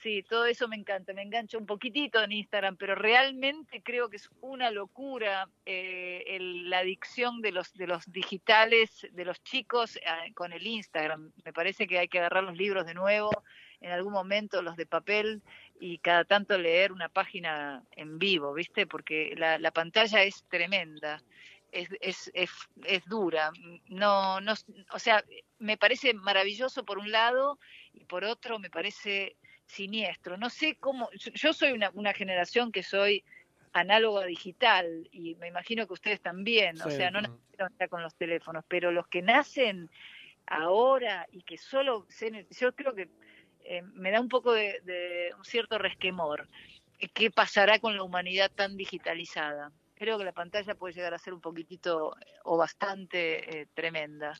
Sí, 0.00 0.24
todo 0.24 0.46
eso 0.46 0.66
me 0.66 0.74
encanta, 0.76 1.12
me 1.12 1.22
engancho 1.22 1.58
un 1.58 1.66
poquitito 1.66 2.20
en 2.22 2.32
Instagram, 2.32 2.76
pero 2.76 2.96
realmente 2.96 3.82
creo 3.84 4.08
que 4.08 4.16
es 4.16 4.28
una 4.40 4.70
locura 4.72 5.48
eh, 5.64 6.24
el- 6.26 6.68
la 6.70 6.78
adicción 6.78 7.40
de 7.40 7.52
los 7.52 7.72
de 7.74 7.86
los 7.86 8.10
digitales, 8.10 9.06
de 9.12 9.24
los 9.24 9.40
chicos 9.44 9.96
eh, 9.96 10.32
con 10.34 10.52
el 10.52 10.66
Instagram. 10.66 11.30
Me 11.44 11.52
parece 11.52 11.86
que 11.86 11.98
hay 12.00 12.08
que 12.08 12.18
agarrar 12.18 12.42
los 12.42 12.56
libros 12.56 12.84
de 12.84 12.94
nuevo, 12.94 13.44
en 13.80 13.92
algún 13.92 14.12
momento 14.12 14.60
los 14.62 14.76
de 14.76 14.86
papel 14.86 15.42
y 15.78 15.98
cada 15.98 16.24
tanto 16.24 16.58
leer 16.58 16.90
una 16.92 17.08
página 17.08 17.84
en 17.92 18.18
vivo, 18.18 18.52
¿viste? 18.54 18.86
Porque 18.88 19.34
la, 19.36 19.58
la 19.58 19.70
pantalla 19.72 20.22
es 20.24 20.44
tremenda. 20.48 21.22
Es, 21.70 21.88
es, 22.00 22.30
es, 22.34 22.50
es 22.84 23.02
dura, 23.06 23.50
no, 23.86 24.42
no, 24.42 24.52
o 24.92 24.98
sea, 24.98 25.24
me 25.58 25.78
parece 25.78 26.12
maravilloso 26.12 26.84
por 26.84 26.98
un 26.98 27.10
lado 27.10 27.58
y 27.94 28.04
por 28.04 28.24
otro 28.24 28.58
me 28.58 28.68
parece 28.68 29.36
siniestro. 29.66 30.36
No 30.36 30.50
sé 30.50 30.76
cómo, 30.78 31.08
yo- 31.12 31.52
soy 31.54 31.72
una, 31.72 31.90
una 31.94 32.12
generación 32.14 32.72
que 32.72 32.82
soy 32.82 33.24
análoga 33.72 34.26
digital 34.26 35.08
y 35.12 35.34
me 35.36 35.48
imagino 35.48 35.86
que 35.86 35.94
ustedes 35.94 36.20
también, 36.20 36.80
o 36.82 36.90
sea, 36.90 37.10
no 37.10 37.20
nacieron 37.22 37.70
ya 37.78 37.88
con 37.88 38.02
los 38.02 38.14
teléfonos, 38.16 38.64
pero 38.68 38.92
los 38.92 39.08
que 39.08 39.22
nacen 39.22 39.90
ahora 40.46 41.26
y 41.30 41.42
que 41.42 41.56
solo, 41.58 42.06
se- 42.08 42.46
yo 42.50 42.74
creo 42.74 42.94
que 42.94 43.08
eh, 43.64 43.82
me 43.82 44.10
da 44.10 44.20
un 44.20 44.28
poco 44.28 44.52
de, 44.52 44.80
de 44.82 45.30
un 45.38 45.44
cierto 45.44 45.78
resquemor. 45.78 46.48
eh, 46.98 47.08
¿Qué 47.14 47.30
pasará 47.30 47.78
con 47.78 47.96
la 47.96 48.02
humanidad 48.02 48.50
tan 48.54 48.76
digitalizada? 48.76 49.72
Creo 49.94 50.18
que 50.18 50.24
la 50.24 50.32
pantalla 50.32 50.74
puede 50.74 50.94
llegar 50.94 51.14
a 51.14 51.18
ser 51.18 51.32
un 51.34 51.40
poquitito 51.40 52.14
o 52.44 52.56
bastante 52.56 53.60
eh, 53.62 53.66
tremenda. 53.74 54.34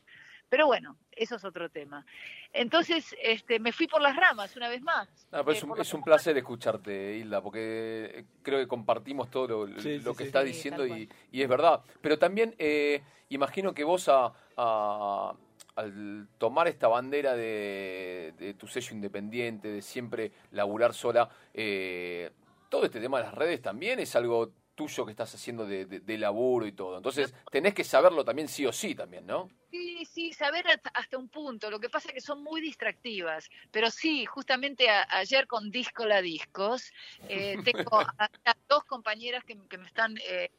Pero 0.52 0.66
bueno, 0.66 0.98
eso 1.12 1.36
es 1.36 1.44
otro 1.46 1.70
tema. 1.70 2.04
Entonces, 2.52 3.16
este, 3.22 3.58
me 3.58 3.72
fui 3.72 3.86
por 3.86 4.02
las 4.02 4.14
ramas 4.14 4.54
una 4.54 4.68
vez 4.68 4.82
más. 4.82 5.08
Ah, 5.32 5.42
pero 5.42 5.52
Eh, 5.52 5.56
es, 5.56 5.62
un, 5.64 5.80
es 5.80 5.94
un 5.94 6.02
placer 6.04 6.36
escucharte, 6.36 7.16
Hilda, 7.16 7.40
porque 7.40 8.10
eh, 8.16 8.24
creo 8.42 8.58
que 8.58 8.68
compartimos 8.68 9.30
todo 9.30 9.66
lo, 9.66 9.80
Sí, 9.80 9.98
lo 10.00 10.12
sí, 10.12 10.18
que 10.18 10.24
sí. 10.24 10.26
estás 10.26 10.42
Sí, 10.44 10.48
diciendo 10.52 10.86
y, 10.86 11.08
y 11.30 11.40
es 11.40 11.48
verdad. 11.48 11.80
Pero 12.02 12.18
también 12.18 12.54
eh, 12.58 13.00
imagino 13.30 13.72
que 13.72 13.82
vos 13.82 14.10
a, 14.10 14.30
a- 14.58 15.34
al 15.76 16.28
tomar 16.36 16.68
esta 16.68 16.86
bandera 16.86 17.34
de, 17.34 18.34
de 18.36 18.52
tu 18.52 18.66
sello 18.66 18.94
independiente, 18.94 19.68
de 19.68 19.80
siempre 19.80 20.32
laburar 20.50 20.92
sola, 20.92 21.30
eh, 21.54 22.30
todo 22.68 22.84
este 22.84 23.00
tema 23.00 23.16
de 23.20 23.24
las 23.24 23.34
redes 23.34 23.62
también 23.62 24.00
es 24.00 24.14
algo 24.16 24.52
tuyo 24.82 25.04
que 25.04 25.12
estás 25.12 25.34
haciendo 25.34 25.66
de, 25.66 25.86
de- 25.86 26.00
de 26.00 26.18
laburo 26.18 26.66
y 26.66 26.72
todo. 26.72 26.96
Entonces 26.96 27.34
tenés 27.50 27.74
que 27.74 27.84
saberlo 27.84 28.24
también 28.24 28.48
sí 28.48 28.66
o 28.66 28.72
sí 28.72 28.94
también, 28.94 29.26
¿no? 29.26 29.48
Sí, 29.70 30.04
sí, 30.04 30.32
saber 30.32 30.66
hasta, 30.68 31.16
un 31.16 31.28
punto. 31.28 31.70
Lo 31.70 31.80
que 31.80 31.88
pasa 31.88 32.08
es 32.08 32.14
que 32.14 32.20
son 32.20 32.42
muy 32.42 32.60
distractivas. 32.60 33.48
Pero 33.70 33.90
sí, 33.90 34.26
justamente 34.26 34.90
a- 34.90 35.06
ayer 35.10 35.46
con 35.46 35.70
Disco 35.70 36.04
la 36.04 36.20
Discos, 36.20 36.92
eh, 37.28 37.56
tengo 37.90 38.00
a, 38.00 38.28
a 38.44 38.54
dos 38.68 38.84
compañeras 38.84 39.44
que, 39.44 39.56
que 39.68 39.78
me 39.78 39.86
están 39.86 40.16
eh, 40.28 40.50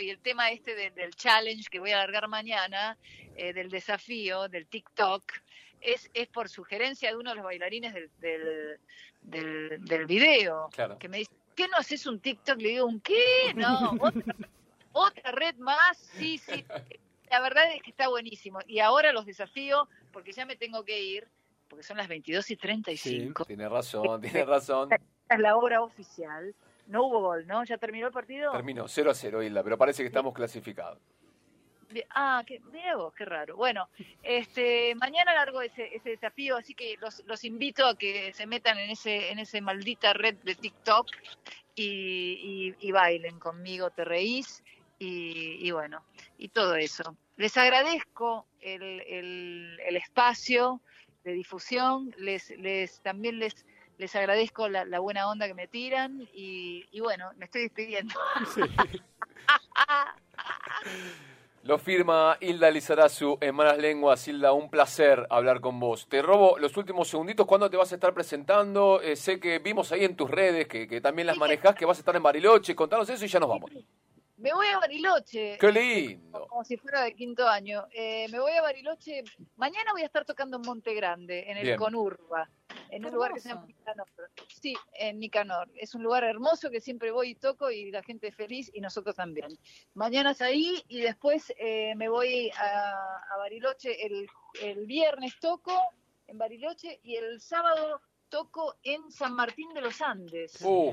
y 0.00 0.10
el 0.10 0.18
tema 0.20 0.50
este 0.50 0.74
de- 0.74 0.90
del 0.90 1.14
challenge 1.14 1.68
que 1.70 1.80
voy 1.80 1.90
a 1.90 1.96
alargar 1.96 2.28
mañana, 2.28 2.96
eh, 3.36 3.52
del 3.52 3.68
desafío, 3.70 4.48
del 4.48 4.66
TikTok, 4.66 5.22
es, 5.80 6.10
es 6.14 6.28
por 6.28 6.48
sugerencia 6.48 7.10
de 7.10 7.16
uno 7.16 7.30
de 7.30 7.36
los 7.36 7.44
bailarines 7.44 7.92
del, 7.94 8.10
del, 8.18 8.80
del, 9.20 9.84
del 9.84 10.06
video, 10.06 10.68
Claro. 10.72 10.98
que 10.98 11.08
me 11.08 11.18
dice, 11.18 11.32
¿qué 11.56 11.66
no 11.66 11.76
haces 11.78 12.06
un 12.06 12.20
TikTok? 12.20 12.60
Le 12.60 12.68
digo, 12.68 12.86
¿un 12.86 13.00
qué? 13.00 13.52
No, 13.56 13.92
otra, 14.00 14.36
otra 14.92 15.32
red 15.32 15.56
más, 15.56 15.96
sí, 15.96 16.38
sí. 16.38 16.64
La 17.30 17.40
verdad 17.40 17.64
es 17.74 17.82
que 17.82 17.90
está 17.90 18.08
buenísimo. 18.08 18.60
Y 18.68 18.78
ahora 18.78 19.12
los 19.12 19.26
desafío, 19.26 19.88
porque 20.12 20.32
ya 20.32 20.46
me 20.46 20.54
tengo 20.54 20.84
que 20.84 21.02
ir, 21.02 21.26
porque 21.68 21.82
son 21.82 21.96
las 21.96 22.06
22 22.06 22.48
y 22.50 22.56
35. 22.56 23.44
Tienes 23.46 23.70
razón, 23.70 24.20
tienes 24.20 24.46
razón. 24.46 24.92
Esta 24.92 25.34
es 25.34 25.40
la 25.40 25.56
hora 25.56 25.82
oficial. 25.82 26.54
No 26.86 27.04
hubo 27.06 27.20
gol, 27.20 27.46
¿no? 27.48 27.64
¿Ya 27.64 27.78
terminó 27.78 28.06
el 28.06 28.12
partido? 28.12 28.52
Terminó 28.52 28.86
0 28.86 29.10
a 29.10 29.14
0, 29.14 29.42
Hilda, 29.42 29.64
pero 29.64 29.76
parece 29.76 30.04
que 30.04 30.06
estamos 30.06 30.32
clasificados. 30.32 31.00
Ah, 32.10 32.42
qué, 32.46 32.60
mirá 32.72 32.96
vos, 32.96 33.14
qué 33.14 33.24
raro. 33.24 33.56
Bueno, 33.56 33.88
este, 34.22 34.94
mañana 34.96 35.34
largo 35.34 35.62
ese, 35.62 35.94
ese 35.94 36.10
desafío, 36.10 36.56
así 36.56 36.74
que 36.74 36.96
los, 37.00 37.22
los 37.26 37.44
invito 37.44 37.86
a 37.86 37.96
que 37.96 38.32
se 38.34 38.46
metan 38.46 38.78
en 38.78 38.90
ese, 38.90 39.30
en 39.30 39.38
ese 39.38 39.60
maldita 39.60 40.12
red 40.12 40.34
de 40.42 40.54
TikTok 40.54 41.06
y, 41.74 42.74
y- 42.80 42.88
y 42.88 42.92
bailen 42.92 43.38
conmigo, 43.38 43.90
te 43.90 44.04
reís 44.04 44.62
y, 44.98 45.66
y 45.66 45.70
bueno, 45.70 46.02
y 46.38 46.48
todo 46.48 46.74
eso. 46.76 47.16
Les 47.36 47.56
agradezco 47.56 48.46
el, 48.60 48.82
el- 48.82 49.80
el 49.86 49.96
espacio 49.96 50.80
de 51.24 51.32
difusión, 51.32 52.12
les, 52.18 52.50
les 52.58 53.00
también 53.00 53.38
les 53.38 53.54
les 53.98 54.14
agradezco 54.14 54.68
la, 54.68 54.84
la 54.84 54.98
buena 54.98 55.26
onda 55.26 55.46
que 55.46 55.54
me 55.54 55.68
tiran 55.68 56.20
y, 56.34 56.84
y 56.90 57.00
bueno, 57.00 57.30
me 57.38 57.46
estoy 57.46 57.62
despidiendo. 57.62 58.12
Lo 61.66 61.78
firma 61.78 62.36
Hilda 62.40 62.70
Lizarazu 62.70 63.38
en 63.40 63.52
Malas 63.52 63.78
Lenguas. 63.78 64.28
Hilda, 64.28 64.52
un 64.52 64.70
placer 64.70 65.26
hablar 65.30 65.60
con 65.60 65.80
vos. 65.80 66.06
Te 66.08 66.22
robo 66.22 66.56
los 66.58 66.76
últimos 66.76 67.08
segunditos. 67.08 67.44
¿Cuándo 67.44 67.68
te 67.68 67.76
vas 67.76 67.90
a 67.90 67.96
estar 67.96 68.14
presentando? 68.14 69.00
Eh, 69.00 69.16
sé 69.16 69.40
que 69.40 69.58
vimos 69.58 69.90
ahí 69.90 70.04
en 70.04 70.14
tus 70.14 70.30
redes 70.30 70.68
que, 70.68 70.86
que 70.86 71.00
también 71.00 71.26
las 71.26 71.36
manejás, 71.36 71.74
que 71.74 71.84
vas 71.84 71.98
a 71.98 72.02
estar 72.02 72.14
en 72.14 72.22
Bariloche. 72.22 72.76
Contanos 72.76 73.10
eso 73.10 73.24
y 73.24 73.26
ya 73.26 73.40
nos 73.40 73.48
vamos. 73.48 73.72
Me 74.36 74.52
voy 74.52 74.68
a 74.68 74.78
Bariloche. 74.78 75.58
¡Qué 75.58 75.72
lindo! 75.72 76.46
como 76.46 76.62
si 76.62 76.76
fuera 76.76 77.02
de 77.02 77.16
quinto 77.16 77.48
año. 77.48 77.84
Eh, 77.92 78.28
me 78.30 78.38
voy 78.38 78.52
a 78.52 78.62
Bariloche. 78.62 79.24
Mañana 79.56 79.90
voy 79.90 80.02
a 80.02 80.06
estar 80.06 80.24
tocando 80.24 80.58
en 80.58 80.62
Monte 80.62 80.94
Grande, 80.94 81.50
en 81.50 81.56
el 81.56 81.64
Bien. 81.64 81.78
Conurba, 81.78 82.48
en 82.90 83.04
un 83.04 83.12
lugar 83.12 83.32
que 83.34 83.40
se 83.40 83.48
llama 83.50 83.66
Nicanor. 83.66 84.06
Sí, 84.48 84.74
en 84.94 85.18
Nicanor. 85.18 85.68
Es 85.74 85.94
un 85.94 86.02
lugar 86.02 86.24
hermoso 86.24 86.70
que 86.70 86.80
siempre 86.80 87.10
voy 87.10 87.30
y 87.30 87.34
toco 87.34 87.70
y 87.70 87.90
la 87.90 88.02
gente 88.02 88.28
es 88.28 88.34
feliz 88.36 88.70
y 88.74 88.80
nosotros 88.80 89.14
también. 89.16 89.56
Mañana 89.94 90.30
es 90.32 90.40
ahí 90.42 90.82
y 90.88 91.00
después 91.00 91.52
eh, 91.58 91.94
me 91.96 92.08
voy 92.08 92.50
a, 92.58 92.92
a 93.30 93.36
Bariloche. 93.38 94.06
El, 94.06 94.26
el 94.62 94.86
viernes 94.86 95.38
toco 95.40 95.72
en 96.26 96.38
Bariloche 96.38 97.00
y 97.02 97.16
el 97.16 97.40
sábado 97.40 98.00
toco 98.28 98.74
en 98.82 99.10
San 99.10 99.34
Martín 99.34 99.72
de 99.74 99.80
los 99.80 100.00
Andes. 100.00 100.60
Uh, 100.62 100.92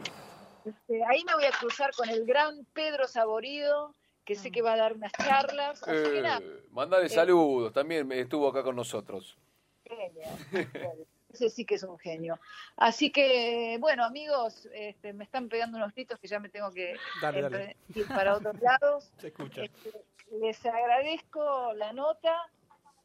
Este, 0.66 1.04
ahí 1.06 1.24
me 1.26 1.34
voy 1.34 1.46
a 1.46 1.52
cruzar 1.52 1.92
con 1.96 2.08
el 2.10 2.26
gran 2.26 2.66
Pedro 2.74 3.08
Saborido, 3.08 3.96
que 4.24 4.36
sé 4.36 4.50
que 4.52 4.62
va 4.62 4.74
a 4.74 4.78
dar 4.78 4.94
unas 4.94 5.12
charlas. 5.12 5.84
Así 5.84 6.12
que 6.12 6.22
nada, 6.22 6.40
eh, 6.42 6.64
mandale 6.72 7.10
saludos. 7.10 7.74
También 7.74 8.10
estuvo 8.14 8.48
acá 8.48 8.64
con 8.64 8.76
nosotros. 8.76 9.38
genio. 9.84 10.24
Bueno, 10.52 11.06
Ese 11.34 11.50
sí 11.50 11.66
que 11.66 11.76
es 11.76 11.84
un 11.84 11.98
genio. 11.98 12.40
Así 12.78 13.12
que, 13.12 13.78
bueno, 13.80 14.06
amigos, 14.06 14.68
este, 14.74 15.14
me 15.14 15.24
están 15.24 15.50
pegando 15.50 15.78
unos 15.78 15.94
gritos 15.94 16.20
que 16.20 16.28
ya 16.28 16.40
me 16.40 16.48
tengo 16.50 16.72
que 16.72 16.96
Dale, 17.22 17.42
dale. 17.42 17.58
empre- 17.90 17.98
ir 18.00 18.08
para 18.08 18.36
otros 18.36 18.56
lados. 18.62 19.12
Se 19.18 19.28
escucha. 19.28 19.64
Este, 19.64 19.92
les 20.40 20.64
agradezco 20.66 21.74
la 21.74 21.92
nota 21.92 22.36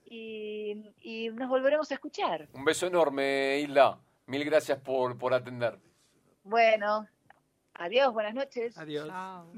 y, 0.04 0.92
y 1.02 1.30
nos 1.30 1.48
volveremos 1.48 1.90
a 1.90 1.94
escuchar. 1.94 2.48
Un 2.52 2.64
beso 2.64 2.86
enorme, 2.86 3.58
Hilda. 3.60 3.98
Mil 4.26 4.44
gracias 4.44 4.78
por, 4.78 5.16
por 5.18 5.32
atender. 5.32 5.78
Bueno, 6.44 7.08
adiós, 7.74 8.12
buenas 8.12 8.34
noches. 8.34 8.76
Adiós. 8.76 9.08
Chao. 9.08 9.50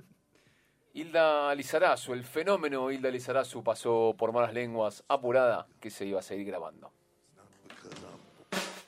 Hilda 0.92 1.54
Lizarazu, 1.54 2.12
el 2.14 2.24
fenómeno 2.24 2.90
Hilda 2.90 3.10
Lizarazu 3.10 3.62
pasó 3.62 4.14
por 4.18 4.32
malas 4.32 4.52
lenguas 4.52 5.04
apurada 5.08 5.66
que 5.80 5.90
se 5.90 6.04
iba 6.06 6.18
a 6.20 6.22
seguir 6.22 6.46
grabando. 6.46 6.92